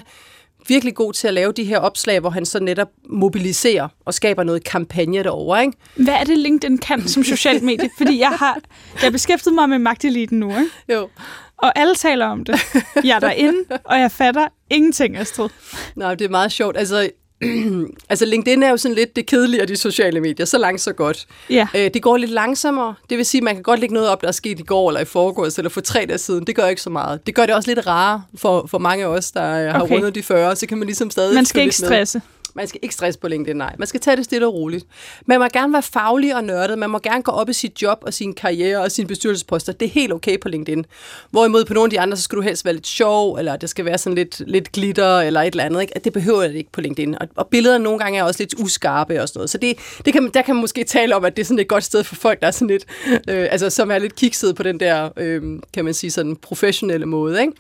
virkelig 0.68 0.96
god 0.96 1.14
til 1.14 1.28
at 1.28 1.34
lave 1.34 1.52
de 1.52 1.64
her 1.64 1.80
opslag, 1.80 2.20
hvor 2.20 2.30
han 2.30 2.46
så 2.46 2.60
netop 2.60 2.90
mobiliserer 3.10 3.88
og 4.06 4.14
skaber 4.14 4.44
noget 4.44 4.64
kampagne 4.64 5.24
derovre, 5.24 5.62
ikke? 5.62 5.78
Hvad 5.96 6.14
er 6.14 6.24
det, 6.24 6.38
LinkedIn 6.38 6.78
kan 6.78 7.08
som 7.08 7.24
socialt 7.24 7.64
medie? 7.64 7.90
Fordi 7.98 8.20
jeg 8.20 8.30
har 8.30 8.58
jeg 9.04 9.12
beskæftiget 9.12 9.56
mig 9.56 9.70
med 9.70 9.80
magteliten 9.80 10.40
nu, 10.40 10.50
ikke? 10.50 10.70
Jo. 10.90 11.10
Og 11.58 11.80
alle 11.80 11.96
taler 11.96 12.26
om 12.26 12.44
det. 12.44 12.56
Jeg 13.04 13.16
er 13.16 13.20
derinde, 13.20 13.80
og 13.84 14.00
jeg 14.00 14.12
fatter 14.12 14.48
ingenting, 14.70 15.18
Astrid. 15.18 15.50
Nej, 15.96 16.16
det 16.16 16.26
er 16.26 16.30
meget 16.30 16.52
sjovt. 16.52 16.78
Altså, 16.78 17.10
altså 18.10 18.26
LinkedIn 18.26 18.64
er 18.64 18.70
jo 18.70 18.78
sådan 18.78 18.96
lidt 18.96 19.16
det 19.16 19.26
kedelige 19.26 19.62
af 19.62 19.68
de 19.68 19.76
sociale 19.76 20.22
medier. 20.22 20.46
Så 20.46 20.58
langt, 20.58 20.82
så 20.82 20.94
godt. 20.94 21.28
Ja. 21.50 21.68
Øh, 21.76 21.90
det 21.94 22.02
går 22.02 22.18
lidt 22.18 22.32
langsommere. 22.32 22.96
Det 23.10 23.18
vil 23.18 23.26
sige, 23.26 23.40
at 23.40 23.44
man 23.44 23.54
kan 23.54 23.64
godt 23.64 23.80
lægge 23.80 23.94
noget 23.94 24.10
op, 24.10 24.22
der 24.22 24.28
er 24.28 24.32
sket 24.32 24.60
i 24.60 24.64
går 24.64 24.90
eller 24.90 25.02
i 25.02 25.06
forgårs 25.06 25.58
eller 25.58 25.70
for 25.70 25.82
tre 25.82 26.06
dage 26.08 26.18
siden. 26.18 26.48
Det 26.48 26.56
gør 26.56 26.68
ikke 26.68 26.82
så 26.82 26.90
meget. 26.90 27.26
Det 27.28 27.36
gør 27.36 27.46
det 27.46 27.56
også 27.56 27.70
lidt 27.70 27.88
rarere 27.88 28.24
for, 28.36 28.68
for 28.68 28.78
mange 28.78 29.04
af 29.04 29.08
os, 29.08 29.32
der 29.32 29.44
øh, 29.68 29.72
har 29.74 29.82
Okay. 29.82 29.96
rundet 29.96 30.16
de 30.16 30.24
40. 30.24 30.56
Så 30.56 30.68
kan 30.68 30.78
man 30.78 30.86
ligesom 30.86 31.10
stadig 31.10 31.36
Man 31.36 31.46
skal 31.46 31.62
ikke 31.62 31.80
lidt 31.80 31.90
med. 31.90 32.22
Man 32.56 32.68
skal 32.68 32.80
ikke 32.84 32.96
stresse 32.96 33.20
på 33.20 33.28
LinkedIn, 33.28 33.56
nej. 33.56 33.76
Man 33.80 33.88
skal 33.88 34.00
tage 34.00 34.18
det 34.18 34.26
stille 34.26 34.48
og 34.48 34.54
roligt. 34.54 34.86
Man 35.26 35.40
må 35.40 35.48
gerne 35.54 35.74
være 35.74 35.82
faglig 35.82 36.36
og 36.36 36.44
nørdet. 36.44 36.80
Man 36.80 36.90
må 36.90 37.00
gerne 37.00 37.24
gå 37.24 37.32
op 37.32 37.50
i 37.50 37.54
sit 37.54 37.82
job 37.82 37.98
og 38.02 38.14
sin 38.14 38.34
karriere 38.34 38.82
og 38.82 38.92
sine 38.92 39.08
bestyrelsesposter. 39.08 39.74
Det 39.74 39.86
er 39.86 39.90
helt 39.90 40.14
okay 40.14 40.40
på 40.40 40.50
LinkedIn. 40.50 40.86
Hvorimod 41.32 41.66
på 41.66 41.74
nogle 41.74 41.86
af 41.86 41.90
de 41.90 42.00
andre, 42.00 42.18
så 42.18 42.24
skal 42.24 42.36
du 42.36 42.42
helst 42.42 42.66
være 42.66 42.74
lidt 42.74 42.88
sjov, 42.88 43.36
eller 43.36 43.56
det 43.56 43.70
skal 43.70 43.86
være 43.86 43.98
sådan 43.98 44.16
lidt, 44.16 44.42
lidt 44.48 44.72
glitter, 44.72 45.20
eller 45.20 45.42
et 45.42 45.52
eller 45.52 45.64
andet. 45.64 45.82
Ikke? 45.82 46.00
Det 46.04 46.14
behøver 46.14 46.42
det 46.42 46.56
ikke 46.56 46.72
på 46.72 46.82
LinkedIn. 46.82 47.16
Og, 47.22 47.28
og 47.36 47.48
billederne 47.48 47.84
nogle 47.84 48.00
gange 48.00 48.20
er 48.20 48.24
også 48.24 48.44
lidt 48.44 48.54
uskarpe 48.60 49.22
og 49.22 49.28
sådan 49.28 49.40
noget. 49.40 49.50
Så 49.50 49.58
det, 49.58 49.78
det 50.06 50.14
kan, 50.14 50.30
der 50.34 50.42
kan 50.42 50.56
man 50.56 50.62
måske 50.62 50.84
tale 50.84 51.16
om, 51.16 51.26
at 51.26 51.36
det 51.36 51.42
er 51.42 51.46
sådan 51.46 51.60
et 51.60 51.68
godt 51.68 51.84
sted 51.84 52.04
for 52.04 52.16
folk, 52.16 52.42
der 52.42 52.48
er 52.48 52.52
sådan 52.52 52.68
lidt, 52.68 52.86
øh, 53.30 53.48
altså, 53.52 53.70
som 53.70 53.92
er 53.92 53.98
lidt 53.98 54.16
kikset 54.16 54.56
på 54.56 54.64
den 54.64 54.80
der, 54.80 55.10
øh, 55.18 55.60
kan 55.74 55.86
man 55.86 55.94
sige, 55.94 56.12
sådan 56.12 56.36
professionelle 56.36 57.06
måde. 57.06 57.42
Ikke? 57.42 57.54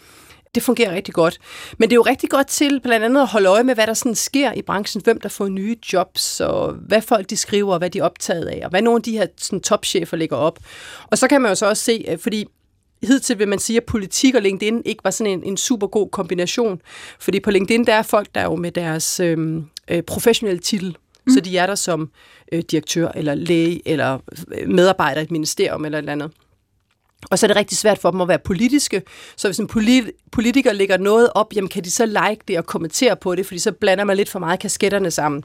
Det 0.55 0.63
fungerer 0.63 0.95
rigtig 0.95 1.13
godt. 1.13 1.39
Men 1.77 1.89
det 1.89 1.93
er 1.93 1.97
jo 1.97 2.01
rigtig 2.01 2.29
godt 2.29 2.47
til 2.47 2.79
blandt 2.83 3.05
andet 3.05 3.21
at 3.21 3.27
holde 3.27 3.49
øje 3.49 3.63
med, 3.63 3.73
hvad 3.75 3.87
der 3.87 3.93
sådan 3.93 4.15
sker 4.15 4.53
i 4.53 4.61
branchen, 4.61 5.01
hvem 5.03 5.21
der 5.21 5.29
får 5.29 5.47
nye 5.47 5.75
jobs, 5.93 6.41
og 6.41 6.73
hvad 6.73 7.01
folk 7.01 7.29
de 7.29 7.37
skriver, 7.37 7.73
og 7.73 7.77
hvad 7.77 7.89
de 7.89 7.99
er 7.99 8.03
optaget 8.03 8.45
af, 8.45 8.61
og 8.63 8.69
hvad 8.69 8.81
nogle 8.81 8.97
af 8.97 9.03
de 9.03 9.11
her 9.11 9.27
sådan, 9.37 9.61
topchefer 9.61 10.17
lægger 10.17 10.37
op. 10.37 10.59
Og 11.11 11.17
så 11.17 11.27
kan 11.27 11.41
man 11.41 11.51
jo 11.51 11.55
så 11.55 11.69
også 11.69 11.83
se, 11.83 12.05
øh, 12.07 12.17
fordi 12.19 12.45
hidtil 13.03 13.39
vil 13.39 13.47
man 13.47 13.59
sige, 13.59 13.77
at 13.77 13.83
politik 13.83 14.35
og 14.35 14.41
LinkedIn 14.41 14.81
ikke 14.85 15.03
var 15.03 15.11
sådan 15.11 15.33
en, 15.33 15.43
en 15.43 15.57
super 15.57 15.87
god 15.87 16.09
kombination. 16.09 16.81
Fordi 17.19 17.39
på 17.39 17.51
LinkedIn, 17.51 17.85
der 17.85 17.93
er 17.93 18.01
folk, 18.01 18.27
der 18.35 18.41
er 18.41 18.45
jo 18.45 18.55
med 18.55 18.71
deres 18.71 19.19
øhm, 19.19 19.65
øh, 19.87 20.01
professionelle 20.01 20.59
titel. 20.59 20.97
Mm. 21.27 21.33
Så 21.33 21.39
de 21.39 21.57
er 21.57 21.65
der 21.65 21.75
som 21.75 22.11
øh, 22.51 22.63
direktør, 22.71 23.07
eller 23.15 23.35
læge, 23.35 23.81
eller 23.85 24.19
øh, 24.57 24.69
medarbejder 24.69 25.21
i 25.21 25.23
et 25.23 25.31
ministerium, 25.31 25.85
eller 25.85 25.97
et 25.97 26.01
eller 26.01 26.11
andet. 26.11 26.31
Og 27.31 27.39
så 27.39 27.45
er 27.45 27.47
det 27.47 27.57
rigtig 27.57 27.77
svært 27.77 27.97
for 27.99 28.11
dem 28.11 28.21
at 28.21 28.27
være 28.27 28.39
politiske. 28.39 29.01
Så 29.35 29.47
hvis 29.47 29.59
en 29.59 29.67
polit- 29.67 30.11
politiker 30.31 30.73
lægger 30.73 30.97
noget 30.97 31.29
op, 31.35 31.53
jamen 31.55 31.69
kan 31.69 31.83
de 31.83 31.91
så 31.91 32.05
like 32.05 32.41
det 32.47 32.57
og 32.57 32.65
kommentere 32.65 33.15
på 33.15 33.35
det, 33.35 33.45
fordi 33.45 33.59
så 33.59 33.71
blander 33.71 34.03
man 34.03 34.17
lidt 34.17 34.29
for 34.29 34.39
meget 34.39 34.59
kasketterne 34.59 35.11
sammen. 35.11 35.43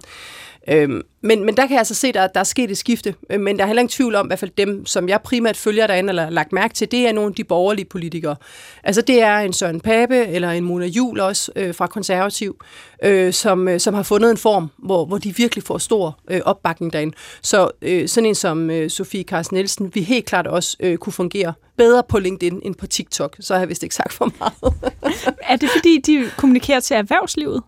Øhm, 0.69 1.03
men, 1.21 1.45
men 1.45 1.57
der 1.57 1.63
kan 1.63 1.71
jeg 1.71 1.79
altså 1.79 1.95
se, 1.95 2.09
at 2.09 2.15
der, 2.15 2.27
der 2.27 2.41
er 2.41 2.45
sket 2.45 2.71
et 2.71 2.79
skifte. 2.79 3.15
Øh, 3.31 3.41
men 3.41 3.57
der 3.57 3.63
er 3.63 3.67
heller 3.67 3.81
ingen 3.81 3.93
tvivl 3.93 4.15
om, 4.15 4.27
i 4.27 4.29
hvert 4.29 4.39
fald 4.39 4.51
dem, 4.59 4.87
som 4.87 5.09
jeg 5.09 5.21
primært 5.21 5.57
følger 5.57 5.87
derinde, 5.87 6.09
eller 6.11 6.31
lagt 6.31 6.53
mærke 6.53 6.75
til, 6.75 6.91
det 6.91 7.09
er 7.09 7.13
nogle 7.13 7.29
af 7.29 7.35
de 7.35 7.45
borgerlige 7.45 7.85
politikere. 7.85 8.37
Altså 8.85 9.03
det 9.03 9.23
er 9.23 9.39
en 9.39 9.53
Søren 9.53 9.81
Pape, 9.81 10.27
eller 10.27 10.51
en 10.51 10.65
Mona 10.65 10.87
Jul 10.87 11.21
også, 11.21 11.53
øh, 11.57 11.75
fra 11.75 11.87
Konservativ, 11.87 12.57
øh, 13.05 13.33
som, 13.33 13.69
øh, 13.69 13.81
som 13.81 13.95
har 13.95 14.03
fundet 14.03 14.31
en 14.31 14.37
form, 14.37 14.71
hvor, 14.79 15.05
hvor 15.05 15.19
de 15.19 15.37
virkelig 15.37 15.65
får 15.65 15.79
stor 15.79 16.19
øh, 16.31 16.41
opbakning 16.45 16.93
derinde. 16.93 17.17
Så 17.43 17.71
øh, 17.83 18.09
sådan 18.09 18.29
en 18.29 18.35
som 18.35 18.71
øh, 18.71 18.91
Sofie 18.91 19.23
Carsten 19.23 19.55
Nielsen, 19.55 19.91
vi 19.95 20.03
helt 20.03 20.27
klart 20.27 20.47
også 20.47 20.77
øh, 20.81 20.99
kunne 20.99 21.13
fungere 21.13 21.53
bedre 21.77 22.03
på 22.09 22.19
LinkedIn 22.19 22.61
end 22.63 22.75
på 22.75 22.87
TikTok. 22.87 23.37
Så 23.41 23.55
har 23.55 23.61
jeg 23.61 23.69
vist 23.69 23.83
ikke 23.83 23.95
sagt 23.95 24.13
for 24.13 24.33
meget. 24.39 24.75
Er 25.43 25.57
det 25.57 25.71
fordi, 25.71 26.01
de 26.01 26.31
kommunikerer 26.37 26.81
til 26.81 26.97
erhvervslivet? 26.97 27.63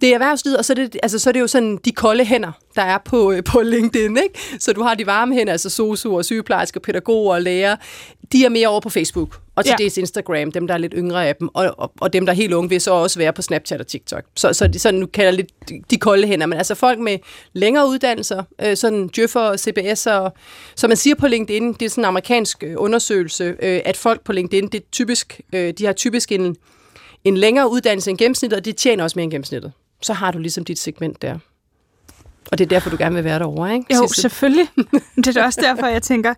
Det 0.00 0.08
er 0.08 0.14
erhvervslivet, 0.14 0.58
og 0.58 0.64
så 0.64 0.72
er 0.72 0.74
det, 0.74 0.96
altså, 1.02 1.18
så 1.18 1.30
er 1.30 1.32
det 1.32 1.40
jo 1.40 1.46
sådan 1.46 1.78
de 1.84 1.92
kolde 1.92 2.24
hænder, 2.24 2.52
der 2.74 2.82
er 2.82 2.98
på, 3.04 3.32
øh, 3.32 3.44
på 3.44 3.60
LinkedIn. 3.60 4.16
Ikke? 4.16 4.38
Så 4.58 4.72
du 4.72 4.82
har 4.82 4.94
de 4.94 5.06
varme 5.06 5.34
hænder, 5.34 5.52
altså 5.52 5.70
sosuer, 5.70 6.22
sygeplejersker, 6.22 6.80
pædagoger 6.80 7.34
og 7.34 7.42
læger. 7.42 7.76
De 8.32 8.44
er 8.44 8.48
mere 8.48 8.68
over 8.68 8.80
på 8.80 8.90
Facebook, 8.90 9.40
og 9.56 9.64
til 9.64 9.70
Ja. 9.78 9.82
dels 9.84 9.96
Instagram, 9.96 10.52
dem 10.52 10.66
der 10.66 10.74
er 10.74 10.78
lidt 10.78 10.92
yngre 10.96 11.28
af 11.28 11.36
dem, 11.36 11.48
og, 11.54 11.74
og, 11.78 11.92
og 12.00 12.12
dem 12.12 12.26
der 12.26 12.32
er 12.32 12.36
helt 12.36 12.52
unge 12.52 12.68
vil 12.68 12.80
så 12.80 12.90
også 12.92 13.18
være 13.18 13.32
på 13.32 13.42
Snapchat 13.42 13.80
og 13.80 13.86
TikTok. 13.86 14.24
Så, 14.36 14.52
så 14.52 14.66
de, 14.68 14.78
sådan, 14.78 15.00
nu 15.00 15.06
kalder 15.06 15.30
lidt 15.30 15.48
de- 15.68 15.82
de 15.90 15.96
kolde 15.96 16.26
hænder, 16.26 16.46
men 16.46 16.58
altså 16.58 16.74
folk 16.74 16.98
med 16.98 17.18
længere 17.52 17.88
uddannelser, 17.88 18.42
øh, 18.62 18.76
sådan 18.76 19.08
djøffer, 19.08 19.52
CBS'er, 19.56 20.40
som 20.76 20.90
man 20.90 20.96
siger 20.96 21.14
på 21.14 21.26
LinkedIn, 21.26 21.72
det 21.72 21.82
er 21.82 21.90
sådan 21.90 22.02
en 22.04 22.08
amerikansk 22.08 22.62
øh, 22.62 22.74
undersøgelse, 22.76 23.44
øh, 23.44 23.80
at 23.84 23.96
folk 23.96 24.24
på 24.24 24.32
LinkedIn, 24.32 24.68
det 24.68 24.74
er 24.80 24.84
typisk, 24.92 25.40
øh, 25.52 25.72
de 25.78 25.86
har 25.86 25.92
typisk 25.92 26.32
en, 26.32 26.56
en 27.24 27.36
længere 27.36 27.70
uddannelse 27.70 28.10
end 28.10 28.18
gennemsnittet, 28.18 28.58
og 28.58 28.64
de 28.64 28.72
tjener 28.72 29.04
også 29.04 29.18
mere 29.18 29.24
end 29.24 29.30
gennemsnittet. 29.32 29.72
Så 30.02 30.12
har 30.12 30.30
du 30.30 30.38
ligesom 30.38 30.64
dit 30.64 30.78
segment 30.78 31.22
der. 31.22 31.38
Og 32.52 32.58
det 32.58 32.64
er 32.64 32.68
derfor, 32.68 32.90
du 32.90 32.96
gerne 32.98 33.14
vil 33.14 33.24
være 33.24 33.38
derovre, 33.38 33.74
ikke? 33.74 33.94
Jo, 33.94 34.06
Sissel? 34.08 34.22
selvfølgelig. 34.22 34.68
Det 35.16 35.26
er 35.26 35.32
da 35.32 35.44
også 35.44 35.60
derfor, 35.60 35.86
jeg 35.86 36.02
tænker, 36.02 36.34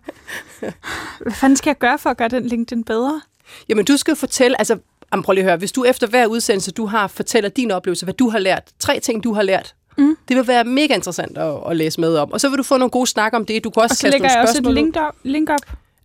hvad 1.23 1.33
fanden 1.33 1.57
skal 1.57 1.69
jeg 1.69 1.77
gøre 1.77 1.97
for 1.97 2.09
at 2.09 2.17
gøre 2.17 2.27
den 2.27 2.45
LinkedIn 2.47 2.83
bedre? 2.83 3.21
Jamen, 3.69 3.85
du 3.85 3.97
skal 3.97 4.15
fortælle, 4.15 4.59
altså, 4.61 4.77
jamen, 5.13 5.23
prøv 5.23 5.33
lige 5.33 5.43
at 5.43 5.49
høre, 5.49 5.57
hvis 5.57 5.71
du 5.71 5.83
efter 5.83 6.07
hver 6.07 6.25
udsendelse, 6.27 6.71
du 6.71 6.85
har, 6.85 7.07
fortæller 7.07 7.49
din 7.49 7.71
oplevelse, 7.71 8.05
hvad 8.05 8.13
du 8.13 8.29
har 8.29 8.39
lært, 8.39 8.63
tre 8.79 8.99
ting, 8.99 9.23
du 9.23 9.33
har 9.33 9.41
lært, 9.41 9.75
mm. 9.97 10.17
det 10.27 10.37
vil 10.37 10.47
være 10.47 10.63
mega 10.63 10.93
interessant 10.95 11.37
at, 11.37 11.57
at 11.69 11.77
læse 11.77 12.01
med 12.01 12.17
om. 12.17 12.31
Og 12.31 12.41
så 12.41 12.49
vil 12.49 12.57
du 12.57 12.63
få 12.63 12.77
nogle 12.77 12.89
gode 12.89 13.07
snak 13.07 13.33
om 13.33 13.45
det. 13.45 13.63
Du 13.63 13.69
kan 13.69 13.83
også 13.83 13.93
Og 13.93 13.97
så 13.97 14.09
lægger 14.09 14.31
jeg 14.31 14.41
også 14.41 14.57
et 14.67 14.73
link 14.73 14.95
op. 14.97 15.15
Link 15.23 15.49
op. 15.49 15.59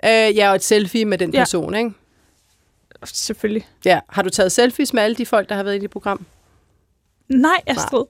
Øh, 0.04 0.10
ja, 0.36 0.48
og 0.50 0.54
et 0.54 0.64
selfie 0.64 1.04
med 1.04 1.18
den 1.18 1.34
Ja. 1.34 1.40
person, 1.40 1.74
ikke? 1.74 1.92
Selvfølgelig. 3.04 3.66
Ja. 3.84 4.00
Har 4.08 4.22
du 4.22 4.30
taget 4.30 4.52
selfies 4.52 4.92
med 4.92 5.02
alle 5.02 5.14
de 5.16 5.26
folk, 5.26 5.48
der 5.48 5.54
har 5.54 5.62
været 5.62 5.76
i 5.76 5.78
dit 5.78 5.90
program? 5.90 6.26
Nej, 7.28 7.60
Astrid. 7.66 8.04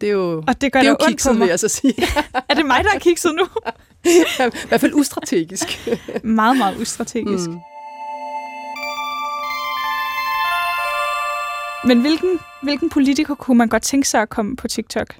Det 0.00 0.08
er 0.08 0.12
jo, 0.12 0.44
Og 0.46 0.60
det 0.60 0.72
gør 0.72 0.80
det 0.80 0.86
er 0.86 0.90
jo 0.90 0.96
ondt 1.00 1.04
på 1.04 1.10
kikset, 1.10 1.40
vil 1.40 1.48
jeg 1.48 1.58
så 1.60 1.68
sige. 1.68 1.94
Er 2.48 2.54
det 2.54 2.66
mig, 2.66 2.84
der 2.84 2.90
har 2.90 2.98
kigget 2.98 3.34
nu? 3.34 3.46
I 4.04 4.66
hvert 4.68 4.80
fald 4.80 4.94
ustrategisk. 4.94 5.90
meget, 6.22 6.56
meget 6.56 6.76
ustrategisk. 6.80 7.48
Mm. 7.50 7.60
Men 11.84 12.00
hvilken, 12.00 12.38
hvilken 12.62 12.90
politiker 12.90 13.34
kunne 13.34 13.58
man 13.58 13.68
godt 13.68 13.82
tænke 13.82 14.08
sig 14.08 14.22
at 14.22 14.28
komme 14.28 14.56
på 14.56 14.68
TikTok? 14.68 15.14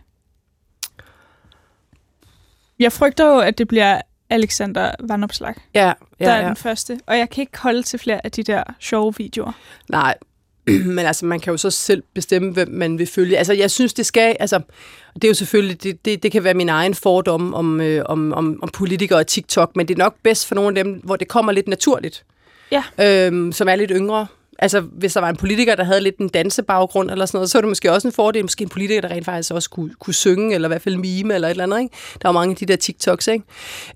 Jeg 2.78 2.92
frygter 2.92 3.26
jo, 3.26 3.38
at 3.38 3.58
det 3.58 3.68
bliver 3.68 4.00
Alexander 4.30 4.92
Van 5.00 5.24
Opslag, 5.24 5.54
Ja, 5.74 5.80
der 5.80 5.94
ja, 6.20 6.30
er 6.30 6.40
ja. 6.40 6.46
den 6.46 6.56
første. 6.56 7.00
Og 7.06 7.18
jeg 7.18 7.30
kan 7.30 7.42
ikke 7.42 7.58
holde 7.58 7.82
til 7.82 7.98
flere 7.98 8.24
af 8.24 8.32
de 8.32 8.42
der 8.42 8.62
sjove 8.78 9.14
videoer. 9.16 9.52
Nej, 9.88 10.14
men 10.96 10.98
altså, 10.98 11.26
man 11.26 11.40
kan 11.40 11.50
jo 11.50 11.56
så 11.56 11.70
selv 11.70 12.02
bestemme, 12.14 12.52
hvem 12.52 12.68
man 12.70 12.98
vil 12.98 13.06
følge. 13.06 13.38
Altså, 13.38 13.52
jeg 13.52 13.70
synes, 13.70 13.94
det 13.94 14.06
skal... 14.06 14.36
Altså, 14.40 14.60
det 15.14 15.24
er 15.24 15.28
jo 15.28 15.34
selvfølgelig... 15.34 15.82
Det, 15.82 16.04
det, 16.04 16.22
det 16.22 16.32
kan 16.32 16.44
være 16.44 16.54
min 16.54 16.68
egen 16.68 16.94
fordom 16.94 17.54
om, 17.54 17.80
øh, 17.80 18.02
om, 18.06 18.32
om, 18.32 18.58
om 18.62 18.68
politikere 18.68 19.18
og 19.18 19.26
TikTok, 19.26 19.76
men 19.76 19.88
det 19.88 19.94
er 19.94 19.98
nok 19.98 20.14
bedst 20.22 20.46
for 20.46 20.54
nogle 20.54 20.78
af 20.78 20.84
dem, 20.84 21.00
hvor 21.04 21.16
det 21.16 21.28
kommer 21.28 21.52
lidt 21.52 21.68
naturligt. 21.68 22.24
Ja. 22.70 22.82
Øhm, 23.00 23.52
som 23.52 23.68
er 23.68 23.76
lidt 23.76 23.92
yngre. 23.94 24.26
Altså, 24.58 24.80
hvis 24.80 25.12
der 25.12 25.20
var 25.20 25.28
en 25.28 25.36
politiker, 25.36 25.74
der 25.74 25.84
havde 25.84 26.00
lidt 26.00 26.18
en 26.18 26.28
dansebaggrund 26.28 27.10
eller 27.10 27.26
sådan 27.26 27.36
noget, 27.36 27.50
så 27.50 27.58
er 27.58 27.62
det 27.62 27.68
måske 27.68 27.92
også 27.92 28.08
en 28.08 28.12
fordel. 28.12 28.44
Måske 28.44 28.62
en 28.62 28.68
politiker, 28.68 29.00
der 29.00 29.08
rent 29.08 29.24
faktisk 29.24 29.52
også 29.52 29.70
kunne, 29.70 29.94
kunne 29.98 30.14
synge, 30.14 30.54
eller 30.54 30.68
i 30.68 30.70
hvert 30.70 30.82
fald 30.82 30.96
mime, 30.96 31.34
eller 31.34 31.48
et 31.48 31.50
eller 31.50 31.64
andet. 31.64 31.80
Ikke? 31.80 31.94
Der 32.22 32.28
er 32.28 32.32
jo 32.32 32.38
mange 32.38 32.50
af 32.50 32.56
de 32.56 32.66
der 32.66 32.76
TikToks, 32.76 33.28
ikke? 33.28 33.44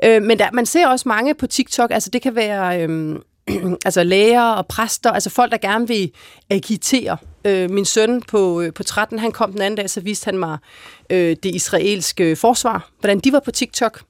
Øh, 0.05 0.22
men 0.22 0.38
der, 0.38 0.48
man 0.53 0.66
ser 0.66 0.88
også 0.88 1.09
mange 1.09 1.35
på 1.35 1.46
TikTok. 1.46 1.90
Altså, 1.90 2.11
det 2.11 2.22
kan 2.22 2.35
være... 2.35 2.83
Øhm, 2.83 3.22
altså 3.87 4.05
læger 4.05 4.43
og 4.43 4.67
præster, 4.67 5.11
altså 5.11 5.31
folk, 5.31 5.53
der 5.53 5.59
gerne 5.59 5.89
vil 5.89 6.11
agitere. 6.51 7.17
Øh, 7.45 7.71
min 7.71 7.85
søn 7.85 8.23
på, 8.23 8.61
øh, 8.61 8.73
på 8.73 8.83
13, 8.83 9.19
han 9.19 9.33
kom 9.33 9.53
den 9.53 9.63
anden 9.63 9.77
dag, 9.77 9.91
så 9.91 10.01
viste 10.01 10.25
han 10.25 10.39
mig 10.39 10.59
øh, 11.11 11.37
det 11.43 11.55
israelske 11.55 12.37
forsvar, 12.37 12.89
hvordan 13.01 13.19
de 13.21 13.33
var 13.33 13.41
på 13.45 13.51
TikTok. 13.51 14.03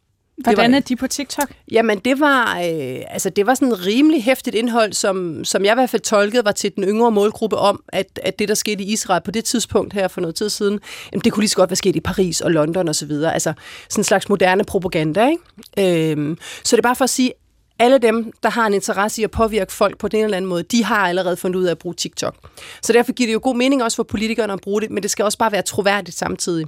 Hvordan 0.42 0.72
var- 0.72 0.76
er 0.78 0.80
de 0.80 0.96
på 0.96 1.06
TikTok? 1.06 1.48
Jamen, 1.70 1.98
det 1.98 2.20
var, 2.20 2.56
øh, 2.58 3.00
altså, 3.10 3.30
det 3.30 3.46
var 3.46 3.54
sådan 3.54 3.72
et 3.72 3.86
rimelig 3.86 4.24
hæftigt 4.24 4.56
indhold, 4.56 4.92
som, 4.92 5.44
som 5.44 5.64
jeg 5.64 5.72
i 5.72 5.74
hvert 5.74 5.90
fald 5.90 6.02
tolkede 6.02 6.44
var 6.44 6.52
til 6.52 6.72
den 6.76 6.84
yngre 6.84 7.10
målgruppe 7.10 7.56
om, 7.56 7.82
at, 7.88 8.20
at 8.22 8.38
det, 8.38 8.48
der 8.48 8.54
skete 8.54 8.84
i 8.84 8.92
Israel 8.92 9.22
på 9.24 9.30
det 9.30 9.44
tidspunkt 9.44 9.92
her 9.92 10.08
for 10.08 10.20
noget 10.20 10.34
tid 10.36 10.48
siden, 10.48 10.80
jamen, 11.12 11.22
det 11.24 11.32
kunne 11.32 11.42
lige 11.42 11.48
så 11.48 11.56
godt 11.56 11.70
være 11.70 11.76
sket 11.76 11.96
i 11.96 12.00
Paris 12.00 12.40
og 12.40 12.50
London 12.50 12.88
osv. 12.88 13.10
Altså 13.10 13.52
sådan 13.88 14.00
en 14.00 14.04
slags 14.04 14.28
moderne 14.28 14.64
propaganda. 14.64 15.28
Ikke? 15.28 16.10
Øhm, 16.12 16.38
så 16.64 16.76
det 16.76 16.80
er 16.80 16.88
bare 16.88 16.96
for 16.96 17.04
at 17.04 17.10
sige, 17.10 17.32
alle 17.78 17.98
dem, 17.98 18.32
der 18.42 18.50
har 18.50 18.66
en 18.66 18.74
interesse 18.74 19.20
i 19.20 19.24
at 19.24 19.30
påvirke 19.30 19.72
folk 19.72 19.98
på 19.98 20.08
den 20.08 20.24
eller 20.24 20.36
anden 20.36 20.48
måde, 20.48 20.62
de 20.62 20.84
har 20.84 21.08
allerede 21.08 21.36
fundet 21.36 21.58
ud 21.60 21.64
af 21.64 21.70
at 21.70 21.78
bruge 21.78 21.94
TikTok. 21.94 22.34
Så 22.82 22.92
derfor 22.92 23.12
giver 23.12 23.26
det 23.26 23.34
jo 23.34 23.40
god 23.42 23.56
mening 23.56 23.82
også 23.82 23.96
for 23.96 24.02
politikerne 24.02 24.52
at 24.52 24.60
bruge 24.60 24.80
det, 24.80 24.90
men 24.90 25.02
det 25.02 25.10
skal 25.10 25.24
også 25.24 25.38
bare 25.38 25.52
være 25.52 25.62
troværdigt 25.62 26.16
samtidig. 26.16 26.66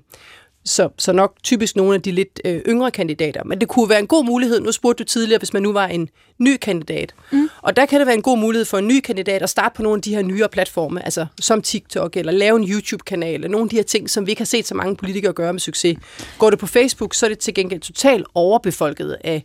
Så, 0.64 0.88
så 0.98 1.12
nok 1.12 1.34
typisk 1.42 1.76
nogle 1.76 1.94
af 1.94 2.02
de 2.02 2.12
lidt 2.12 2.40
øh, 2.44 2.60
yngre 2.68 2.90
kandidater. 2.90 3.44
Men 3.44 3.60
det 3.60 3.68
kunne 3.68 3.88
være 3.88 3.98
en 3.98 4.06
god 4.06 4.24
mulighed, 4.24 4.60
nu 4.60 4.72
spurgte 4.72 5.04
du 5.04 5.08
tidligere, 5.08 5.38
hvis 5.38 5.52
man 5.52 5.62
nu 5.62 5.72
var 5.72 5.86
en 5.86 6.08
ny 6.38 6.56
kandidat. 6.56 7.14
Mm. 7.32 7.48
Og 7.62 7.76
der 7.76 7.86
kan 7.86 7.98
det 7.98 8.06
være 8.06 8.16
en 8.16 8.22
god 8.22 8.38
mulighed 8.38 8.64
for 8.64 8.78
en 8.78 8.88
ny 8.88 9.00
kandidat 9.00 9.42
at 9.42 9.50
starte 9.50 9.76
på 9.76 9.82
nogle 9.82 9.98
af 9.98 10.02
de 10.02 10.14
her 10.14 10.22
nyere 10.22 10.48
platforme, 10.48 11.04
altså 11.04 11.26
som 11.40 11.62
TikTok, 11.62 12.16
eller 12.16 12.32
lave 12.32 12.56
en 12.56 12.68
YouTube-kanal, 12.68 13.34
eller 13.34 13.48
nogle 13.48 13.64
af 13.64 13.68
de 13.68 13.76
her 13.76 13.82
ting, 13.82 14.10
som 14.10 14.26
vi 14.26 14.32
ikke 14.32 14.40
har 14.40 14.46
set 14.46 14.66
så 14.66 14.74
mange 14.74 14.96
politikere 14.96 15.32
gøre 15.32 15.52
med 15.52 15.60
succes. 15.60 15.98
Går 16.38 16.50
det 16.50 16.58
på 16.58 16.66
Facebook, 16.66 17.14
så 17.14 17.26
er 17.26 17.30
det 17.30 17.38
til 17.38 17.54
gengæld 17.54 17.80
totalt 17.80 18.26
overbefolket 18.34 19.16
af 19.24 19.44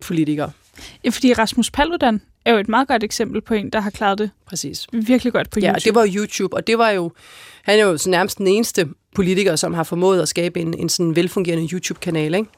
politikere. 0.00 0.50
Ja, 1.04 1.10
fordi 1.10 1.32
Rasmus 1.32 1.70
Paludan 1.70 2.22
er 2.44 2.52
jo 2.52 2.58
et 2.58 2.68
meget 2.68 2.88
godt 2.88 3.04
eksempel 3.04 3.40
på 3.40 3.54
en, 3.54 3.70
der 3.70 3.80
har 3.80 3.90
klaret 3.90 4.18
det 4.18 4.30
Præcis. 4.46 4.86
virkelig 4.92 5.32
godt 5.32 5.50
på 5.50 5.60
Ja, 5.60 5.66
YouTube. 5.66 5.78
og 5.78 5.84
det 5.84 5.94
var 5.94 6.20
YouTube, 6.22 6.56
og 6.56 6.66
det 6.66 6.78
var 6.78 6.90
jo, 6.90 7.12
han 7.62 7.78
er 7.78 7.82
jo 7.84 7.96
så 7.96 8.10
nærmest 8.10 8.38
den 8.38 8.46
eneste 8.46 8.88
politiker, 9.14 9.56
som 9.56 9.74
har 9.74 9.82
formået 9.82 10.22
at 10.22 10.28
skabe 10.28 10.60
en, 10.60 10.74
en 10.78 10.88
sådan 10.88 11.16
velfungerende 11.16 11.68
YouTube-kanal, 11.72 12.34
ikke? 12.34 12.50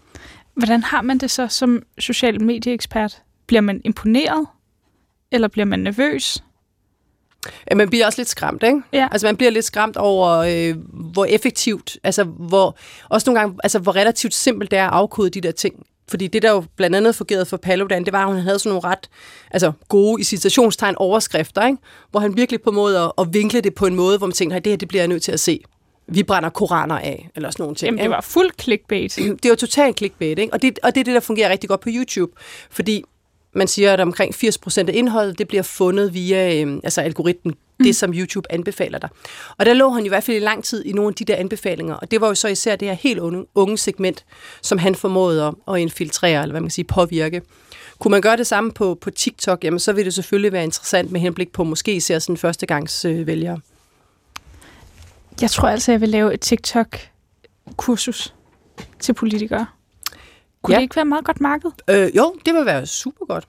Hvordan 0.54 0.82
har 0.82 1.02
man 1.02 1.18
det 1.18 1.30
så 1.30 1.48
som 1.48 1.82
social 1.98 2.42
medieekspert? 2.42 3.22
Bliver 3.46 3.60
man 3.60 3.80
imponeret? 3.84 4.46
Eller 5.32 5.48
bliver 5.48 5.64
man 5.64 5.78
nervøs? 5.80 6.42
Ja, 7.70 7.74
man 7.74 7.88
bliver 7.90 8.06
også 8.06 8.20
lidt 8.20 8.28
skræmt, 8.28 8.62
ikke? 8.62 8.80
Ja. 8.92 9.08
Altså, 9.12 9.26
man 9.26 9.36
bliver 9.36 9.50
lidt 9.50 9.64
skræmt 9.64 9.96
over, 9.96 10.28
øh, 10.28 10.76
hvor 11.12 11.24
effektivt, 11.24 11.98
altså, 12.04 12.24
hvor, 12.24 12.76
også 13.08 13.30
nogle 13.30 13.40
gange, 13.40 13.58
altså, 13.62 13.78
hvor 13.78 13.96
relativt 13.96 14.34
simpelt 14.34 14.70
det 14.70 14.78
er 14.78 14.86
at 14.86 14.92
afkode 14.92 15.30
de 15.30 15.40
der 15.40 15.50
ting. 15.52 15.86
Fordi 16.10 16.26
det, 16.26 16.42
der 16.42 16.50
jo 16.50 16.64
blandt 16.76 16.96
andet 16.96 17.14
fungerede 17.14 17.44
for 17.44 17.56
Paludan, 17.56 18.04
det 18.04 18.12
var, 18.12 18.26
at 18.26 18.34
han 18.34 18.42
havde 18.42 18.58
sådan 18.58 18.70
nogle 18.70 18.88
ret 18.88 19.10
altså, 19.50 19.72
gode, 19.88 20.20
i 20.20 20.24
citationstegn, 20.24 20.94
overskrifter, 20.96 21.66
ikke? 21.66 21.78
hvor 22.10 22.20
han 22.20 22.36
virkelig 22.36 22.62
på 22.62 22.70
måde 22.70 22.98
at, 22.98 23.12
at 23.18 23.34
vinkle 23.34 23.60
det 23.60 23.74
på 23.74 23.86
en 23.86 23.94
måde, 23.94 24.18
hvor 24.18 24.26
man 24.26 24.34
tænkte, 24.34 24.54
nej, 24.54 24.58
det 24.58 24.70
her, 24.72 24.76
det 24.76 24.88
bliver 24.88 25.02
jeg 25.02 25.08
nødt 25.08 25.22
til 25.22 25.32
at 25.32 25.40
se. 25.40 25.60
Vi 26.08 26.22
brænder 26.22 26.48
koraner 26.48 26.98
af, 26.98 27.28
eller 27.36 27.50
sådan 27.50 27.62
nogle 27.62 27.76
ting. 27.76 27.86
Jamen, 27.86 28.02
det 28.02 28.10
var 28.10 28.20
fuld 28.20 28.50
clickbait. 28.60 29.16
det 29.42 29.48
jo 29.48 29.54
totalt 29.54 29.96
clickbait, 29.96 30.38
ikke? 30.38 30.52
Og 30.52 30.62
det, 30.62 30.78
og 30.82 30.94
det 30.94 31.00
er 31.00 31.04
det, 31.04 31.14
der 31.14 31.20
fungerer 31.20 31.50
rigtig 31.50 31.68
godt 31.68 31.80
på 31.80 31.88
YouTube. 31.92 32.32
Fordi 32.70 33.04
man 33.52 33.68
siger, 33.68 33.92
at 33.92 34.00
omkring 34.00 34.34
80% 34.34 34.78
af 34.78 34.94
indholdet, 34.94 35.38
det 35.38 35.48
bliver 35.48 35.62
fundet 35.62 36.14
via 36.14 36.64
øh, 36.64 36.80
altså 36.84 37.00
algoritmen, 37.00 37.54
mm. 37.80 37.84
det 37.84 37.96
som 37.96 38.12
YouTube 38.14 38.52
anbefaler 38.52 38.98
dig. 38.98 39.08
Og 39.58 39.66
der 39.66 39.74
lå 39.74 39.90
han 39.90 40.06
i 40.06 40.08
hvert 40.08 40.24
fald 40.24 40.36
i 40.36 40.40
lang 40.40 40.64
tid 40.64 40.84
i 40.84 40.92
nogle 40.92 41.08
af 41.08 41.14
de 41.14 41.24
der 41.24 41.36
anbefalinger, 41.36 41.94
og 41.94 42.10
det 42.10 42.20
var 42.20 42.28
jo 42.28 42.34
så 42.34 42.48
især 42.48 42.76
det 42.76 42.88
her 42.88 42.94
helt 42.94 43.18
unge, 43.18 43.44
unge 43.54 43.78
segment, 43.78 44.24
som 44.62 44.78
han 44.78 44.94
formåede 44.94 45.44
at, 45.46 45.74
at 45.74 45.80
infiltrere, 45.80 46.42
eller 46.42 46.52
hvad 46.52 46.60
man 46.60 46.68
kan 46.68 46.70
sige, 46.70 46.84
påvirke. 46.84 47.42
Kunne 47.98 48.10
man 48.10 48.22
gøre 48.22 48.36
det 48.36 48.46
samme 48.46 48.72
på, 48.72 48.98
på 49.00 49.10
TikTok, 49.10 49.64
jamen 49.64 49.80
så 49.80 49.92
vil 49.92 50.04
det 50.04 50.14
selvfølgelig 50.14 50.52
være 50.52 50.64
interessant 50.64 51.12
med 51.12 51.20
henblik 51.20 51.52
på 51.52 51.64
måske 51.64 51.94
især 51.94 52.18
sådan 52.18 52.36
førstegangs 52.36 53.04
øh. 53.04 53.28
Jeg 55.40 55.50
tror 55.50 55.68
altså, 55.68 55.92
jeg 55.92 56.00
vil 56.00 56.08
lave 56.08 56.34
et 56.34 56.40
TikTok-kursus 56.40 58.34
til 59.00 59.12
politikere. 59.12 59.66
Kunne 60.62 60.74
Ja. 60.74 60.78
det 60.78 60.82
ikke 60.82 60.96
være 60.96 61.02
et 61.02 61.08
meget 61.08 61.24
godt 61.24 61.40
marked? 61.40 61.70
Øh, 61.90 62.16
jo, 62.16 62.34
det 62.46 62.54
vil 62.54 62.66
være 62.66 62.86
super 62.86 63.26
godt. 63.26 63.48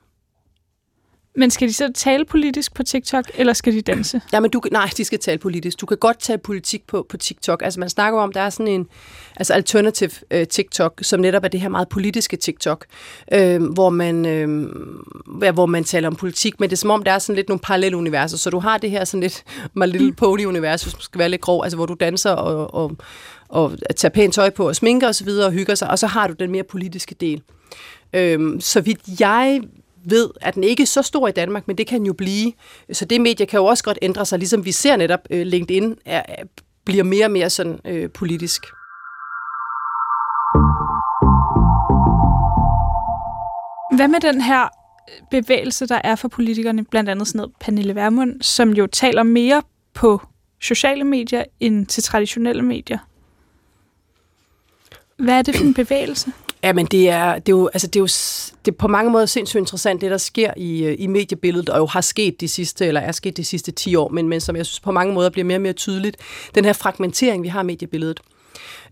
Men 1.36 1.52
skal 1.52 1.68
de 1.68 1.74
så 1.74 1.92
tale 1.96 2.26
politisk 2.26 2.74
på 2.74 2.84
TikTok, 2.84 3.26
eller 3.36 3.54
skal 3.54 3.74
de 3.74 3.82
danse? 3.82 4.22
Ja, 4.34 4.40
men 4.40 4.52
du, 4.52 4.62
nej, 4.72 4.90
de 4.98 5.06
skal 5.06 5.20
tale 5.20 5.38
politisk. 5.38 5.82
Du 5.82 5.86
kan 5.86 5.98
godt 5.98 6.20
tale 6.20 6.38
politik 6.38 6.88
på, 6.88 7.06
på 7.10 7.18
TikTok. 7.18 7.62
Altså, 7.64 7.80
man 7.80 7.90
snakker 7.90 8.20
om, 8.20 8.32
der 8.32 8.42
er 8.42 8.50
sådan 8.50 8.68
en 8.68 8.88
altså 9.36 9.54
alternative 9.54 10.12
øh, 10.32 10.48
TikTok, 10.48 11.00
som 11.02 11.20
netop 11.20 11.44
er 11.44 11.48
det 11.48 11.62
her 11.62 11.70
meget 11.70 11.90
politiske 11.90 12.38
TikTok, 12.38 12.86
øh, 13.34 13.64
hvor, 13.64 13.90
man, 13.90 14.26
øh, 14.26 14.70
ja, 15.42 15.52
hvor 15.52 15.66
man 15.66 15.84
taler 15.84 16.08
om 16.08 16.16
politik, 16.16 16.60
men 16.60 16.70
det 16.70 16.76
er 16.76 16.78
som 16.78 16.90
om, 16.90 17.04
der 17.04 17.12
er 17.12 17.20
sådan 17.20 17.36
lidt 17.36 17.50
nogle 17.50 17.60
parallelle 17.60 17.98
universer. 17.98 18.38
Så 18.38 18.50
du 18.50 18.60
har 18.60 18.78
det 18.78 18.92
her 18.92 19.06
sådan 19.06 19.22
lidt 19.22 19.44
My 19.76 19.86
Little 19.86 20.14
Pony-univers, 20.14 20.84
hvis 20.84 20.94
man 20.94 21.02
skal 21.02 21.20
være 21.20 21.30
lidt 21.30 21.42
grov, 21.42 21.64
altså 21.64 21.78
hvor 21.78 21.86
du 21.86 21.94
danser 22.00 22.32
og, 22.32 22.74
og, 22.74 22.98
og 23.50 23.78
tager 23.96 24.12
pænt 24.12 24.34
tøj 24.34 24.50
på 24.50 24.68
og 24.68 24.76
sminker 24.76 25.08
osv. 25.08 25.28
Og, 25.28 25.46
og 25.46 25.52
hygger 25.52 25.76
sig, 25.76 25.90
og 25.90 26.00
så 26.00 26.08
har 26.08 26.28
du 26.28 26.34
den 26.40 26.52
mere 26.52 26.64
politiske 26.64 27.16
del. 27.16 27.42
Øhm, 28.14 28.62
så 28.62 28.82
vidt 28.82 29.00
jeg 29.20 29.62
ved, 30.04 30.30
at 30.42 30.56
den 30.56 30.64
ikke 30.64 30.84
er 30.84 30.88
så 30.88 31.02
stor 31.02 31.28
i 31.28 31.32
Danmark, 31.32 31.68
men 31.68 31.78
det 31.78 31.88
kan 31.88 32.00
den 32.00 32.06
jo 32.06 32.14
blive. 32.14 32.54
Så 32.92 33.06
det 33.06 33.22
medie 33.22 33.46
kan 33.46 33.58
jo 33.58 33.66
også 33.66 33.84
godt 33.84 34.00
ændre 34.02 34.26
sig, 34.26 34.40
ligesom 34.40 34.66
vi 34.66 34.72
ser 34.72 34.96
netop 34.96 35.20
øh, 35.30 35.46
LinkedIn 35.46 35.96
er, 36.06 36.24
bliver 36.86 37.04
mere 37.04 37.26
og 37.26 37.32
mere 37.32 37.50
sådan 37.50 37.80
øh, 37.86 38.10
politisk. 38.10 38.66
Hvad 43.96 44.08
med 44.08 44.20
den 44.20 44.42
her 44.42 44.64
øh, 44.64 45.42
bevægelse, 45.42 45.88
der 45.88 46.02
er 46.04 46.16
for 46.16 46.28
politikerne, 46.28 46.86
blandt 46.86 47.10
andet 47.10 47.28
sådan 47.28 47.38
noget 47.38 47.54
Pernille 47.60 47.96
Vermund, 47.96 48.42
som 48.42 48.70
jo 48.70 48.88
taler 48.88 49.24
mere 49.24 49.64
på 49.94 50.22
sociale 50.62 51.04
medier 51.04 51.44
end 51.60 51.86
til 51.86 52.04
traditionelle 52.04 52.62
medier? 52.62 52.98
Hvad 55.18 55.34
er 55.34 55.42
det 55.42 55.56
for 55.56 55.64
en 55.64 55.74
bevægelse? 55.74 56.32
Ja, 56.64 56.74
men 56.74 56.86
det 56.86 57.10
er, 57.10 57.34
det 57.34 57.52
er 57.52 57.58
jo, 57.58 57.70
altså 57.74 57.88
det 57.88 57.96
er 57.96 58.00
jo 58.00 58.08
det 58.66 58.72
er 58.72 58.76
på 58.78 58.88
mange 58.88 59.12
måder 59.12 59.26
sindssygt 59.26 59.60
interessant, 59.60 60.02
det 60.02 60.12
der 60.12 60.18
sker 60.18 60.54
i, 60.58 60.84
øh, 60.84 60.96
i 61.00 61.08
mediebilledet, 61.08 61.70
og 61.70 61.80
jo 61.80 61.86
har 61.86 62.02
sket 62.02 62.42
de 62.42 62.48
sidste, 62.48 62.86
eller 62.86 63.02
er 63.02 63.12
sket 63.12 63.38
de 63.38 63.44
sidste 63.44 63.72
10 63.72 63.96
år, 63.96 64.10
men, 64.10 64.28
men 64.28 64.42
som 64.42 64.56
jeg 64.56 64.66
synes 64.66 64.80
på 64.80 64.92
mange 64.92 65.14
måder 65.14 65.30
bliver 65.30 65.46
mere 65.46 65.58
og 65.58 65.62
mere 65.62 65.74
tydeligt, 65.74 66.18
den 66.56 66.66
her 66.66 66.74
fragmentering, 66.74 67.44
vi 67.44 67.48
har 67.48 67.62
i 67.62 67.66
mediebilledet. 67.66 68.20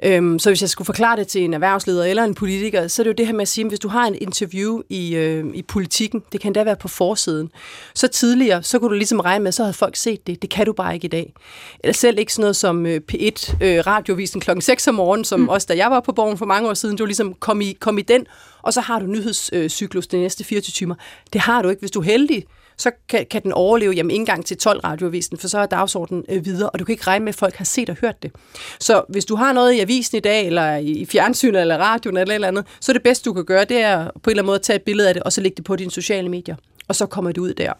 Øhm, 0.03 0.39
så 0.39 0.49
hvis 0.49 0.61
jeg 0.61 0.69
skulle 0.69 0.85
forklare 0.85 1.17
det 1.17 1.27
til 1.27 1.43
en 1.43 1.53
erhvervsleder 1.53 2.05
eller 2.05 2.23
en 2.23 2.35
politiker, 2.35 2.87
så 2.87 3.01
er 3.01 3.03
det 3.03 3.09
jo 3.09 3.13
det 3.13 3.25
her 3.25 3.33
med 3.33 3.41
at 3.41 3.47
sige, 3.47 3.65
at 3.65 3.71
hvis 3.71 3.79
du 3.79 3.87
har 3.87 4.07
en 4.07 4.15
interview 4.21 4.81
i, 4.89 5.15
øh, 5.15 5.45
i 5.53 5.61
politikken, 5.61 6.23
det 6.31 6.41
kan 6.41 6.53
da 6.53 6.63
være 6.63 6.75
på 6.75 6.87
forsiden, 6.87 7.51
så 7.95 8.07
tidligere, 8.07 8.63
så 8.63 8.79
kunne 8.79 8.89
du 8.89 8.95
ligesom 8.95 9.19
regne 9.19 9.43
med, 9.43 9.51
så 9.51 9.63
havde 9.63 9.73
folk 9.73 9.95
set 9.95 10.27
det. 10.27 10.41
Det 10.41 10.49
kan 10.49 10.65
du 10.65 10.73
bare 10.73 10.93
ikke 10.93 11.05
i 11.05 11.09
dag. 11.09 11.33
Eller 11.79 11.93
selv 11.93 12.19
ikke 12.19 12.33
sådan 12.33 12.41
noget 12.41 12.55
som 12.55 12.85
øh, 12.85 13.01
P1 13.11 13.55
øh, 13.61 13.87
radiovisen 13.87 14.41
klokken 14.41 14.61
6 14.61 14.87
om 14.87 14.95
morgenen, 14.95 15.25
som 15.25 15.39
mm. 15.39 15.49
også 15.49 15.67
da 15.69 15.77
jeg 15.77 15.91
var 15.91 15.99
på 15.99 16.11
borgen 16.11 16.37
for 16.37 16.45
mange 16.45 16.69
år 16.69 16.73
siden, 16.73 16.97
du 16.97 17.05
ligesom 17.05 17.33
kom 17.33 17.61
i, 17.61 17.73
kom 17.79 17.97
i 17.97 18.01
den, 18.01 18.25
og 18.61 18.73
så 18.73 18.81
har 18.81 18.99
du 18.99 19.05
nyhedscyklus 19.05 20.07
de 20.07 20.17
næste 20.17 20.43
24 20.43 20.71
timer. 20.71 20.95
Det 21.33 21.41
har 21.41 21.61
du 21.61 21.69
ikke, 21.69 21.79
hvis 21.79 21.91
du 21.91 21.99
er 21.99 22.03
heldig 22.03 22.45
så 22.79 22.91
kan, 23.09 23.25
kan 23.31 23.43
den 23.43 23.51
overleve 23.51 23.93
jamen, 23.93 24.11
ikke 24.11 24.21
engang 24.21 24.45
til 24.45 24.57
12 24.57 24.79
radioavisen, 24.79 25.37
for 25.37 25.47
så 25.47 25.59
er 25.59 25.65
dagsordenen 25.65 26.25
øh, 26.29 26.45
videre, 26.45 26.69
og 26.69 26.79
du 26.79 26.85
kan 26.85 26.93
ikke 26.93 27.07
regne 27.07 27.25
med, 27.25 27.33
at 27.33 27.35
folk 27.35 27.55
har 27.55 27.65
set 27.65 27.89
og 27.89 27.97
hørt 28.01 28.23
det. 28.23 28.31
Så 28.79 29.03
hvis 29.09 29.25
du 29.25 29.35
har 29.35 29.53
noget 29.53 29.73
i 29.73 29.79
avisen 29.79 30.17
i 30.17 30.19
dag, 30.19 30.45
eller 30.45 30.75
i, 30.75 30.91
i 30.91 31.05
fjernsynet, 31.05 31.61
eller 31.61 31.77
radioen, 31.77 32.17
eller 32.17 32.31
et 32.31 32.35
eller 32.35 32.47
andet, 32.47 32.65
så 32.81 32.91
er 32.91 32.93
det 32.93 33.03
bedste, 33.03 33.29
du 33.29 33.33
kan 33.33 33.45
gøre, 33.45 33.65
det 33.65 33.77
er 33.81 34.03
på 34.03 34.09
en 34.09 34.11
eller 34.25 34.41
anden 34.41 34.45
måde 34.45 34.55
at 34.55 34.61
tage 34.61 34.75
et 34.75 34.83
billede 34.83 35.07
af 35.07 35.13
det, 35.13 35.23
og 35.23 35.33
så 35.33 35.41
lægge 35.41 35.55
det 35.55 35.65
på 35.65 35.75
dine 35.75 35.91
sociale 35.91 36.29
medier, 36.29 36.55
og 36.89 36.95
så 36.95 37.05
kommer 37.05 37.31
det 37.31 37.41
ud 37.41 37.53
der. 37.53 37.73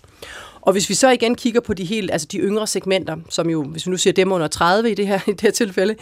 Og 0.61 0.71
hvis 0.71 0.89
vi 0.89 0.93
så 0.93 1.09
igen 1.09 1.35
kigger 1.35 1.61
på 1.61 1.73
de 1.73 1.83
helt, 1.83 2.11
altså 2.11 2.27
de 2.31 2.37
yngre 2.37 2.67
segmenter, 2.67 3.15
som 3.29 3.49
jo, 3.49 3.63
hvis 3.63 3.85
vi 3.85 3.91
nu 3.91 3.97
siger 3.97 4.13
dem 4.13 4.31
under 4.31 4.47
30 4.47 4.91
i 4.91 4.93
det 4.93 5.07
her, 5.07 5.19
i 5.27 5.31
det 5.31 5.41
her 5.41 5.51
tilfælde, 5.51 5.95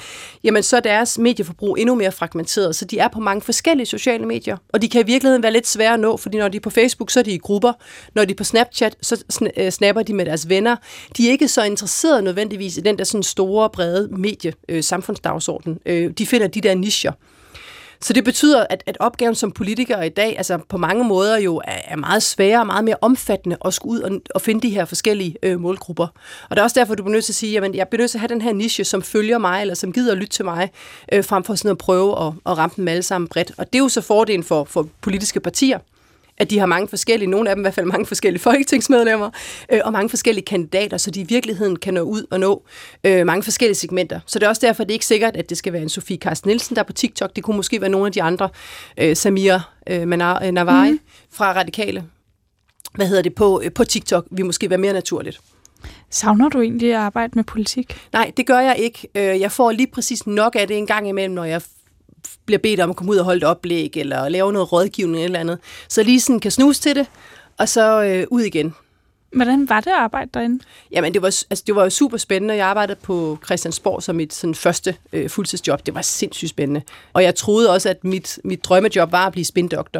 jamen 0.43 0.63
så 0.63 0.77
er 0.77 0.79
deres 0.79 1.17
medieforbrug 1.17 1.77
endnu 1.79 1.95
mere 1.95 2.11
fragmenteret, 2.11 2.75
så 2.75 2.85
de 2.85 2.99
er 2.99 3.07
på 3.07 3.19
mange 3.19 3.41
forskellige 3.41 3.85
sociale 3.85 4.25
medier, 4.25 4.57
og 4.73 4.81
de 4.81 4.89
kan 4.89 5.01
i 5.01 5.05
virkeligheden 5.05 5.43
være 5.43 5.51
lidt 5.51 5.67
svære 5.67 5.93
at 5.93 5.99
nå, 5.99 6.17
fordi 6.17 6.37
når 6.37 6.47
de 6.47 6.57
er 6.57 6.61
på 6.61 6.69
Facebook, 6.69 7.11
så 7.11 7.19
er 7.19 7.23
de 7.23 7.31
i 7.31 7.37
grupper, 7.37 7.73
når 8.15 8.25
de 8.25 8.31
er 8.31 8.35
på 8.35 8.43
Snapchat, 8.43 8.95
så 9.01 9.23
øh, 9.57 9.71
snapper 9.71 10.03
de 10.03 10.13
med 10.13 10.25
deres 10.25 10.49
venner. 10.49 10.75
De 11.17 11.27
er 11.27 11.31
ikke 11.31 11.47
så 11.47 11.63
interesserede 11.63 12.21
nødvendigvis 12.21 12.77
i 12.77 12.81
den 12.81 12.97
der 12.97 13.03
sådan 13.03 13.23
store, 13.23 13.69
brede 13.69 14.07
medie, 14.11 14.53
øh, 14.69 14.83
samfundsdagsorden. 14.83 15.79
Øh, 15.85 16.11
de 16.11 16.25
finder 16.25 16.47
de 16.47 16.61
der 16.61 16.75
nischer. 16.75 17.11
Så 18.01 18.13
det 18.13 18.23
betyder, 18.23 18.65
at, 18.69 18.83
at 18.85 18.97
opgaven 18.99 19.35
som 19.35 19.51
politiker 19.51 20.01
i 20.01 20.09
dag, 20.09 20.37
altså 20.37 20.57
på 20.69 20.77
mange 20.77 21.03
måder 21.03 21.37
jo 21.37 21.61
er, 21.65 21.79
er 21.85 21.95
meget 21.95 22.23
sværere 22.23 22.59
og 22.59 22.67
meget 22.67 22.83
mere 22.83 22.95
omfattende 23.01 23.57
at 23.65 23.73
skulle 23.73 23.93
ud 23.93 23.99
og, 23.99 24.21
og 24.35 24.41
finde 24.41 24.61
de 24.61 24.69
her 24.69 24.85
forskellige 24.85 25.35
øh, 25.43 25.59
målgrupper. 25.59 26.07
Og 26.49 26.55
det 26.55 26.57
er 26.57 26.63
også 26.63 26.79
derfor, 26.79 26.95
du 26.95 27.03
bliver 27.03 27.13
nødt 27.13 27.25
til 27.25 27.31
at 27.31 27.35
sige, 27.35 27.51
jamen 27.51 27.75
jeg 27.75 27.87
bliver 27.87 28.01
nødt 28.01 28.11
til 28.11 28.17
at 28.17 28.21
have 28.21 28.33
den 28.33 28.41
her 28.41 28.53
niche, 28.53 28.83
som 28.83 29.01
følger 29.01 29.37
mig, 29.37 29.61
eller 29.61 29.73
som 29.75 29.93
gider 29.93 30.11
at 30.11 30.17
lytte 30.17 30.33
til 30.33 30.45
mig, 30.45 30.71
øh, 31.13 31.23
frem 31.23 31.43
for 31.43 31.55
sådan 31.55 31.71
at 31.71 31.77
prøve 31.77 32.27
at, 32.27 32.33
at 32.45 32.57
ramme 32.57 32.73
dem 32.77 32.87
alle 32.87 33.03
sammen 33.03 33.27
bredt. 33.27 33.51
Og 33.57 33.73
det 33.73 33.79
er 33.79 33.83
jo 33.83 33.89
så 33.89 34.01
fordelen 34.01 34.43
for, 34.43 34.63
for 34.63 34.87
politiske 35.01 35.39
partier, 35.39 35.79
at 36.37 36.49
de 36.49 36.59
har 36.59 36.65
mange 36.65 36.87
forskellige, 36.87 37.29
nogle 37.29 37.49
af 37.49 37.55
dem 37.55 37.61
i 37.61 37.63
hvert 37.63 37.73
fald 37.73 37.85
mange 37.85 38.05
forskellige 38.05 38.41
folketingsmedlemmer, 38.41 39.29
øh, 39.71 39.79
og 39.85 39.91
mange 39.91 40.09
forskellige 40.09 40.45
kandidater, 40.45 40.97
så 40.97 41.11
de 41.11 41.19
i 41.19 41.23
virkeligheden 41.23 41.75
kan 41.75 41.93
nå 41.93 42.01
ud 42.01 42.25
og 42.31 42.39
nå 42.39 42.63
øh, 43.03 43.25
mange 43.25 43.43
forskellige 43.43 43.75
segmenter. 43.75 44.19
Så 44.25 44.39
det 44.39 44.45
er 44.45 44.49
også 44.49 44.65
derfor, 44.65 44.83
det 44.83 44.91
er 44.91 44.95
ikke 44.95 45.05
sikkert, 45.05 45.35
at 45.35 45.49
det 45.49 45.57
skal 45.57 45.73
være 45.73 45.81
en 45.81 45.89
Sofie 45.89 46.17
Carsten 46.17 46.49
Nielsen, 46.49 46.75
der 46.75 46.81
er 46.81 46.85
på 46.85 46.93
TikTok. 46.93 47.35
Det 47.35 47.43
kunne 47.43 47.55
måske 47.57 47.81
være 47.81 47.89
nogle 47.89 48.05
af 48.05 48.11
de 48.11 48.21
andre, 48.21 48.49
øh, 48.97 49.15
Samir 49.15 49.59
øh, 49.89 50.01
Manar- 50.01 50.51
Navari 50.51 50.91
mm. 50.91 50.99
fra 51.31 51.53
Radikale, 51.53 52.03
hvad 52.95 53.07
hedder 53.07 53.21
det, 53.21 53.35
på, 53.35 53.61
øh, 53.63 53.71
på 53.73 53.83
TikTok, 53.83 54.25
vil 54.31 54.45
måske 54.45 54.69
være 54.69 54.79
mere 54.79 54.93
naturligt. 54.93 55.39
Savner 56.09 56.49
du 56.49 56.61
egentlig 56.61 56.89
at 56.93 56.99
arbejde 56.99 57.31
med 57.35 57.43
politik? 57.43 57.97
Nej, 58.13 58.31
det 58.37 58.47
gør 58.47 58.59
jeg 58.59 58.75
ikke. 58.79 59.07
Øh, 59.15 59.39
Jeg 59.39 59.51
får 59.51 59.71
lige 59.71 59.87
præcis 59.93 60.27
nok 60.27 60.55
af 60.59 60.67
det 60.67 60.77
en 60.77 60.87
gang 60.87 61.09
imellem, 61.09 61.35
når 61.35 61.43
jeg 61.43 61.61
bliver 62.45 62.59
bedt 62.59 62.79
om 62.79 62.89
at 62.89 62.95
komme 62.95 63.11
ud 63.11 63.17
og 63.17 63.25
holde 63.25 63.37
et 63.37 63.43
oplæg, 63.43 63.97
eller 63.97 64.29
lave 64.29 64.53
noget 64.53 64.71
rådgivning 64.71 65.23
eller 65.23 65.39
andet. 65.39 65.59
Så 65.89 66.03
lige 66.03 66.21
sådan 66.21 66.39
kan 66.39 66.51
snuse 66.51 66.81
til 66.81 66.95
det, 66.95 67.07
og 67.57 67.69
så 67.69 68.03
øh, 68.03 68.25
ud 68.29 68.41
igen. 68.41 68.75
Hvordan 69.31 69.69
var 69.69 69.79
det 69.79 69.87
at 69.87 69.97
arbejde 69.97 70.29
derinde? 70.33 70.63
Jamen, 70.91 71.13
det 71.13 71.21
var, 71.21 71.27
altså, 71.27 71.63
det 71.67 71.75
var 71.75 71.83
jo 71.83 71.89
super 71.89 72.17
spændende. 72.17 72.55
Jeg 72.55 72.67
arbejdede 72.67 72.99
på 73.03 73.37
Christiansborg 73.45 74.03
som 74.03 74.15
mit 74.15 74.33
sådan, 74.33 74.55
første 74.55 74.95
øh, 75.13 75.29
fuldtidsjob. 75.29 75.85
Det 75.85 75.95
var 75.95 76.01
sindssygt 76.01 76.49
spændende. 76.49 76.81
Og 77.13 77.23
jeg 77.23 77.35
troede 77.35 77.73
også, 77.73 77.89
at 77.89 78.03
mit, 78.03 78.39
mit 78.43 78.65
drømmejob 78.65 79.11
var 79.11 79.25
at 79.25 79.31
blive 79.31 79.45
spindoktor, 79.45 79.99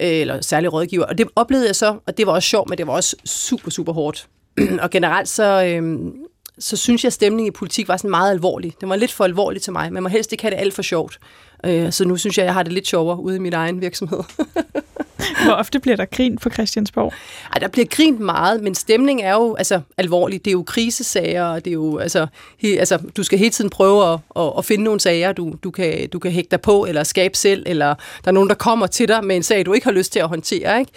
øh, 0.00 0.08
eller 0.08 0.40
særlig 0.40 0.72
rådgiver. 0.72 1.04
Og 1.04 1.18
det 1.18 1.28
oplevede 1.36 1.66
jeg 1.66 1.76
så, 1.76 1.98
og 2.06 2.18
det 2.18 2.26
var 2.26 2.32
også 2.32 2.48
sjovt, 2.48 2.68
men 2.68 2.78
det 2.78 2.86
var 2.86 2.92
også 2.92 3.16
super, 3.24 3.70
super 3.70 3.92
hårdt. 3.92 4.28
og 4.82 4.90
generelt 4.90 5.28
så, 5.28 5.64
øh, 5.64 6.12
så 6.60 6.76
synes 6.76 7.04
jeg, 7.04 7.08
at 7.08 7.12
stemningen 7.12 7.46
i 7.46 7.50
politik 7.50 7.88
var 7.88 7.96
sådan 7.96 8.10
meget 8.10 8.30
alvorlig. 8.30 8.74
Den 8.80 8.88
var 8.88 8.96
lidt 8.96 9.12
for 9.12 9.24
alvorlig 9.24 9.62
til 9.62 9.72
mig. 9.72 9.92
Man 9.92 10.02
må 10.02 10.08
helst 10.08 10.32
ikke 10.32 10.44
have 10.44 10.50
det 10.50 10.60
alt 10.60 10.74
for 10.74 10.82
sjovt. 10.82 11.18
Øh, 11.66 11.92
så 11.92 12.04
nu 12.04 12.16
synes 12.16 12.38
jeg, 12.38 12.44
at 12.44 12.46
jeg 12.46 12.54
har 12.54 12.62
det 12.62 12.72
lidt 12.72 12.86
sjovere 12.86 13.20
ude 13.20 13.36
i 13.36 13.38
min 13.38 13.52
egen 13.52 13.80
virksomhed. 13.80 14.20
Hvor 15.44 15.52
ofte 15.52 15.80
bliver 15.80 15.96
der 15.96 16.04
grint 16.04 16.40
på 16.40 16.50
Christiansborg? 16.50 17.12
Ej, 17.52 17.58
der 17.58 17.68
bliver 17.68 17.86
grint 17.86 18.20
meget, 18.20 18.62
men 18.62 18.74
stemning 18.74 19.22
er 19.22 19.34
jo 19.34 19.54
altså, 19.54 19.80
alvorlig. 19.98 20.44
Det 20.44 20.50
er 20.50 20.52
jo 20.52 20.62
krisesager, 20.62 21.44
og 21.44 21.64
det 21.64 21.70
er 21.70 21.74
jo, 21.74 21.98
altså, 21.98 22.26
he, 22.58 22.78
altså, 22.78 22.98
du 23.16 23.22
skal 23.22 23.38
hele 23.38 23.50
tiden 23.50 23.70
prøve 23.70 24.12
at, 24.12 24.18
at, 24.36 24.52
at 24.58 24.64
finde 24.64 24.84
nogle 24.84 25.00
sager, 25.00 25.32
du, 25.32 25.54
du, 25.64 25.70
kan, 25.70 26.08
du 26.08 26.18
kan 26.18 26.30
hægte 26.30 26.50
dig 26.50 26.60
på, 26.60 26.84
eller 26.84 27.02
skabe 27.02 27.36
selv, 27.36 27.62
eller 27.66 27.94
der 28.24 28.28
er 28.28 28.32
nogen, 28.32 28.48
der 28.48 28.54
kommer 28.54 28.86
til 28.86 29.08
dig 29.08 29.24
med 29.24 29.36
en 29.36 29.42
sag, 29.42 29.66
du 29.66 29.72
ikke 29.72 29.84
har 29.84 29.92
lyst 29.92 30.12
til 30.12 30.20
at 30.20 30.28
håndtere. 30.28 30.80
Ikke? 30.80 30.92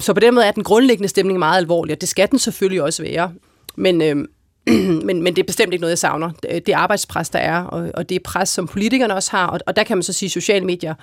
Så 0.00 0.14
på 0.14 0.20
den 0.20 0.34
måde 0.34 0.46
er 0.46 0.52
den 0.52 0.64
grundlæggende 0.64 1.08
stemning 1.08 1.38
meget 1.38 1.58
alvorlig, 1.58 1.94
og 1.94 2.00
det 2.00 2.08
skal 2.08 2.30
den 2.30 2.38
selvfølgelig 2.38 2.82
også 2.82 3.02
være. 3.02 3.32
Men, 3.76 4.02
øh, 4.02 4.24
men, 5.06 5.22
men 5.22 5.26
det 5.26 5.38
er 5.38 5.46
bestemt 5.46 5.72
ikke 5.72 5.80
noget, 5.80 5.90
jeg 5.90 5.98
savner. 5.98 6.30
Det 6.66 6.72
arbejdspres, 6.72 7.30
der 7.30 7.38
er, 7.38 7.62
og, 7.62 7.90
og 7.94 8.08
det 8.08 8.14
er 8.14 8.20
pres, 8.24 8.48
som 8.48 8.68
politikerne 8.68 9.14
også 9.14 9.30
har, 9.30 9.46
og, 9.46 9.60
og 9.66 9.76
der 9.76 9.84
kan 9.84 9.96
man 9.96 10.02
så 10.02 10.12
sige, 10.12 10.26
at 10.26 10.32
sociale 10.32 10.66
medier 10.66 10.94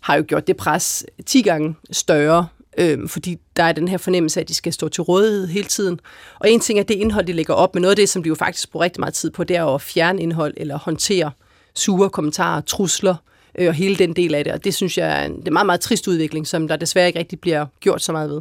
har 0.00 0.16
jo 0.16 0.24
gjort 0.28 0.46
det 0.46 0.56
pres 0.56 1.06
10 1.26 1.42
gange 1.42 1.74
større, 1.92 2.46
øh, 2.78 3.08
fordi 3.08 3.38
der 3.56 3.62
er 3.62 3.72
den 3.72 3.88
her 3.88 3.98
fornemmelse 3.98 4.40
af, 4.40 4.44
at 4.44 4.48
de 4.48 4.54
skal 4.54 4.72
stå 4.72 4.88
til 4.88 5.02
rådighed 5.02 5.46
hele 5.46 5.68
tiden. 5.68 6.00
Og 6.40 6.50
en 6.50 6.60
ting 6.60 6.78
er 6.78 6.82
det 6.82 6.94
indhold, 6.94 7.26
de 7.26 7.32
lægger 7.32 7.54
op, 7.54 7.74
men 7.74 7.82
noget 7.82 7.92
af 7.92 7.96
det, 7.96 8.08
som 8.08 8.22
de 8.22 8.28
jo 8.28 8.34
faktisk 8.34 8.70
bruger 8.70 8.84
rigtig 8.84 9.00
meget 9.00 9.14
tid 9.14 9.30
på, 9.30 9.44
det 9.44 9.56
er 9.56 9.64
at 9.64 9.82
fjerne 9.82 10.22
indhold 10.22 10.54
eller 10.56 10.78
håndtere 10.78 11.30
sure 11.74 12.10
kommentarer, 12.10 12.60
trusler 12.60 13.14
øh, 13.58 13.68
og 13.68 13.74
hele 13.74 13.96
den 13.96 14.12
del 14.12 14.34
af 14.34 14.44
det. 14.44 14.52
Og 14.52 14.64
det 14.64 14.74
synes 14.74 14.98
jeg 14.98 15.20
er 15.20 15.24
en, 15.24 15.36
det 15.36 15.42
er 15.42 15.46
en 15.46 15.52
meget, 15.52 15.66
meget 15.66 15.80
trist 15.80 16.08
udvikling, 16.08 16.46
som 16.46 16.68
der 16.68 16.76
desværre 16.76 17.06
ikke 17.06 17.18
rigtig 17.18 17.40
bliver 17.40 17.66
gjort 17.80 18.02
så 18.02 18.12
meget 18.12 18.30
ved. 18.30 18.40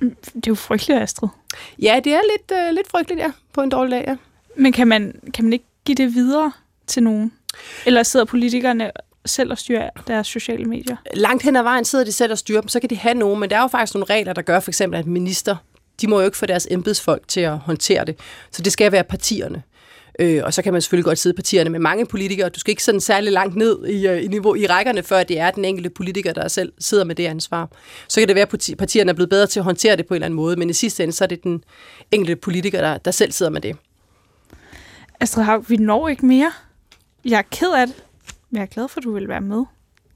Det 0.00 0.16
er 0.36 0.48
jo 0.48 0.54
frygteligt, 0.54 1.02
Astrid. 1.02 1.28
Ja, 1.82 2.00
det 2.04 2.12
er 2.12 2.20
lidt, 2.32 2.58
øh, 2.60 2.74
lidt 2.74 2.90
frygteligt, 2.90 3.20
ja, 3.20 3.30
på 3.52 3.62
en 3.62 3.68
dårlig 3.68 3.92
dag, 3.92 4.04
ja. 4.08 4.16
Men 4.56 4.72
kan 4.72 4.88
man, 4.88 5.20
kan 5.34 5.44
man 5.44 5.52
ikke 5.52 5.64
give 5.84 5.94
det 5.94 6.14
videre 6.14 6.52
til 6.86 7.02
nogen? 7.02 7.32
Eller 7.86 8.02
sidder 8.02 8.26
politikerne 8.26 8.90
selv 9.26 9.50
og 9.50 9.58
styre 9.58 9.90
deres 10.06 10.26
sociale 10.26 10.64
medier? 10.64 10.96
Langt 11.14 11.42
hen 11.42 11.56
ad 11.56 11.62
vejen 11.62 11.84
sidder 11.84 12.04
de 12.04 12.12
selv 12.12 12.32
og 12.32 12.38
styrer 12.38 12.60
dem, 12.60 12.68
så 12.68 12.80
kan 12.80 12.90
de 12.90 12.96
have 12.96 13.14
nogen, 13.14 13.40
men 13.40 13.50
der 13.50 13.56
er 13.56 13.60
jo 13.60 13.66
faktisk 13.68 13.94
nogle 13.94 14.06
regler, 14.10 14.32
der 14.32 14.42
gør 14.42 14.60
for 14.60 14.70
eksempel, 14.70 14.98
at 14.98 15.06
minister, 15.06 15.56
de 16.00 16.06
må 16.06 16.18
jo 16.20 16.24
ikke 16.24 16.36
få 16.36 16.46
deres 16.46 16.68
embedsfolk 16.70 17.28
til 17.28 17.40
at 17.40 17.58
håndtere 17.58 18.04
det. 18.04 18.18
Så 18.50 18.62
det 18.62 18.72
skal 18.72 18.92
være 18.92 19.04
partierne. 19.04 19.62
Øh, 20.18 20.40
og 20.44 20.54
så 20.54 20.62
kan 20.62 20.72
man 20.72 20.82
selvfølgelig 20.82 21.04
godt 21.04 21.18
sidde 21.18 21.36
partierne 21.36 21.70
med 21.70 21.80
mange 21.80 22.06
politikere. 22.06 22.48
Du 22.48 22.60
skal 22.60 22.70
ikke 22.70 22.84
sådan 22.84 23.00
særlig 23.00 23.32
langt 23.32 23.56
ned 23.56 23.86
i, 23.86 24.08
uh, 24.08 24.24
i 24.24 24.26
niveau 24.26 24.54
i 24.54 24.66
rækkerne, 24.66 25.02
før 25.02 25.22
det 25.22 25.38
er 25.38 25.50
den 25.50 25.64
enkelte 25.64 25.90
politiker, 25.90 26.32
der 26.32 26.48
selv 26.48 26.72
sidder 26.78 27.04
med 27.04 27.14
det 27.14 27.26
ansvar. 27.26 27.70
Så 28.08 28.20
kan 28.20 28.28
det 28.28 28.36
være, 28.36 28.46
at 28.52 28.78
partierne 28.78 29.10
er 29.10 29.14
blevet 29.14 29.30
bedre 29.30 29.46
til 29.46 29.60
at 29.60 29.64
håndtere 29.64 29.96
det 29.96 30.06
på 30.06 30.14
en 30.14 30.16
eller 30.16 30.26
anden 30.26 30.36
måde, 30.36 30.56
men 30.56 30.70
i 30.70 30.72
sidste 30.72 31.02
ende, 31.02 31.12
så 31.12 31.24
er 31.24 31.28
det 31.28 31.44
den 31.44 31.64
enkelte 32.10 32.36
politiker, 32.36 32.80
der, 32.80 32.98
der 32.98 33.10
selv 33.10 33.32
sidder 33.32 33.52
med 33.52 33.60
det. 33.60 33.76
Astrid 35.20 35.44
Haug, 35.44 35.64
vi 35.68 35.76
når 35.76 36.08
ikke 36.08 36.26
mere. 36.26 36.52
Jeg 37.24 37.38
er 37.38 37.42
ked 37.50 37.72
af 37.76 37.86
det, 37.86 37.96
men 38.50 38.56
jeg 38.56 38.62
er 38.62 38.66
glad 38.66 38.88
for, 38.88 39.00
at 39.00 39.04
du 39.04 39.12
vil 39.12 39.28
være 39.28 39.40
med. 39.40 39.64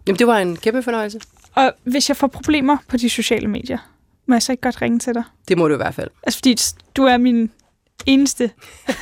Jamen, 0.07 0.19
det 0.19 0.27
var 0.27 0.39
en 0.39 0.57
kæmpe 0.57 0.83
fornøjelse. 0.83 1.21
Og 1.55 1.73
hvis 1.85 2.09
jeg 2.09 2.17
får 2.17 2.27
problemer 2.27 2.77
på 2.89 2.97
de 2.97 3.09
sociale 3.09 3.49
medier, 3.49 3.79
må 4.27 4.35
jeg 4.35 4.43
så 4.43 4.53
ikke 4.53 4.61
godt 4.61 4.83
ringe 4.83 4.99
til 4.99 5.15
dig? 5.15 5.23
Det 5.49 5.59
må 5.59 5.69
du 5.69 5.75
i 5.75 5.77
hvert 5.77 5.95
fald. 5.95 6.09
Altså, 6.23 6.39
fordi 6.39 6.57
du 6.97 7.05
er 7.05 7.17
min 7.17 7.51
eneste 8.09 8.51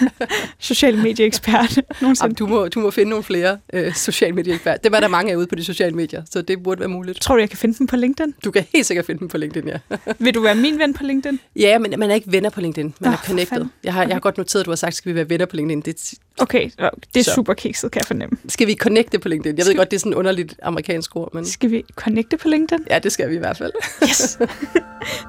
social 0.59 0.97
medieekspert 0.99 1.79
nogensinde. 2.03 2.25
Jamen, 2.25 2.35
du, 2.35 2.47
må, 2.47 2.69
du 2.69 2.81
må 2.81 2.91
finde 2.91 3.11
nogle 3.11 3.25
flere 3.25 3.59
øh, 3.73 3.95
social 3.95 4.35
medieeksperter. 4.35 4.79
Det 4.83 4.93
var 4.93 5.01
der 5.01 5.09
mange 5.09 5.33
af 5.33 5.37
ude 5.37 5.47
på 5.47 5.55
de 5.55 5.65
sociale 5.65 5.97
medier, 5.97 6.23
så 6.31 6.43
det 6.43 6.63
burde 6.63 6.81
være 6.81 6.89
muligt. 6.89 7.21
Tror 7.21 7.35
du, 7.35 7.41
jeg 7.41 7.49
kan 7.51 7.59
finde 7.59 7.79
dem 7.79 7.87
på 7.87 7.97
LinkedIn? 7.97 8.35
Du 8.45 8.51
kan 8.51 8.65
helt 8.73 8.87
sikkert 8.87 9.07
finde 9.07 9.19
dem 9.21 9.29
på 9.29 9.39
LinkedIn, 9.39 9.69
ja. 9.69 9.79
Vil 10.19 10.35
du 10.35 10.41
være 10.41 10.55
min 10.55 10.79
ven 10.79 10.95
på 10.95 11.05
LinkedIn? 11.05 11.41
Ja, 11.57 11.79
men 11.79 11.95
man 11.99 12.11
er 12.11 12.15
ikke 12.15 12.33
venner 12.33 12.51
på 12.51 12.61
LinkedIn. 12.61 12.95
Man 13.01 13.11
Nå, 13.11 13.15
er 13.15 13.17
connected. 13.27 13.65
Jeg 13.85 13.93
har, 13.93 14.03
jeg 14.05 14.15
har 14.15 14.21
godt 14.21 14.39
noteret, 14.39 14.61
at 14.63 14.67
du 14.67 14.71
har 14.71 14.77
sagt, 14.77 14.95
skal 14.95 15.11
vi 15.11 15.15
være 15.15 15.31
venner 15.31 15.47
på 15.47 15.57
LinkedIn. 15.57 15.81
Det, 15.81 16.15
Okay, 16.39 16.71
det 17.15 17.21
er 17.21 17.25
Så. 17.25 17.33
super 17.35 17.55
kikset, 17.55 17.91
kan 17.91 17.99
jeg 18.01 18.07
fornemme. 18.07 18.37
skal 18.49 18.67
vi 18.67 18.75
connecte 18.75 19.19
på 19.19 19.29
LinkedIn? 19.29 19.57
Jeg 19.59 19.65
ved 19.67 19.73
Skal- 19.73 19.77
godt, 19.77 19.91
det 19.91 19.97
er 19.97 20.01
sådan 20.01 20.15
underligt 20.15 20.55
amerikansk 20.63 21.17
ord, 21.17 21.35
men 21.35 21.47
Skal 21.47 21.71
vi 21.71 21.85
connecte 21.95 22.37
på 22.37 22.49
LinkedIn? 22.49 22.85
ja, 22.91 22.99
det 22.99 23.13
skal 23.13 23.31
vi 23.31 23.35
i 23.35 23.39
hvert 23.39 23.57
fald. 23.59 23.73
Yes! 24.03 24.39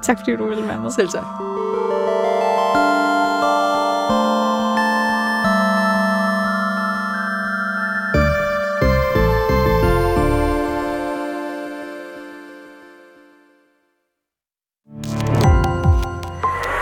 tak 0.04 0.18
fordi 0.18 0.36
du 0.36 0.48
ville 0.48 0.68
være 0.68 0.80
med. 0.82 0.90
Selv 0.98 1.08
tak. 1.08 2.17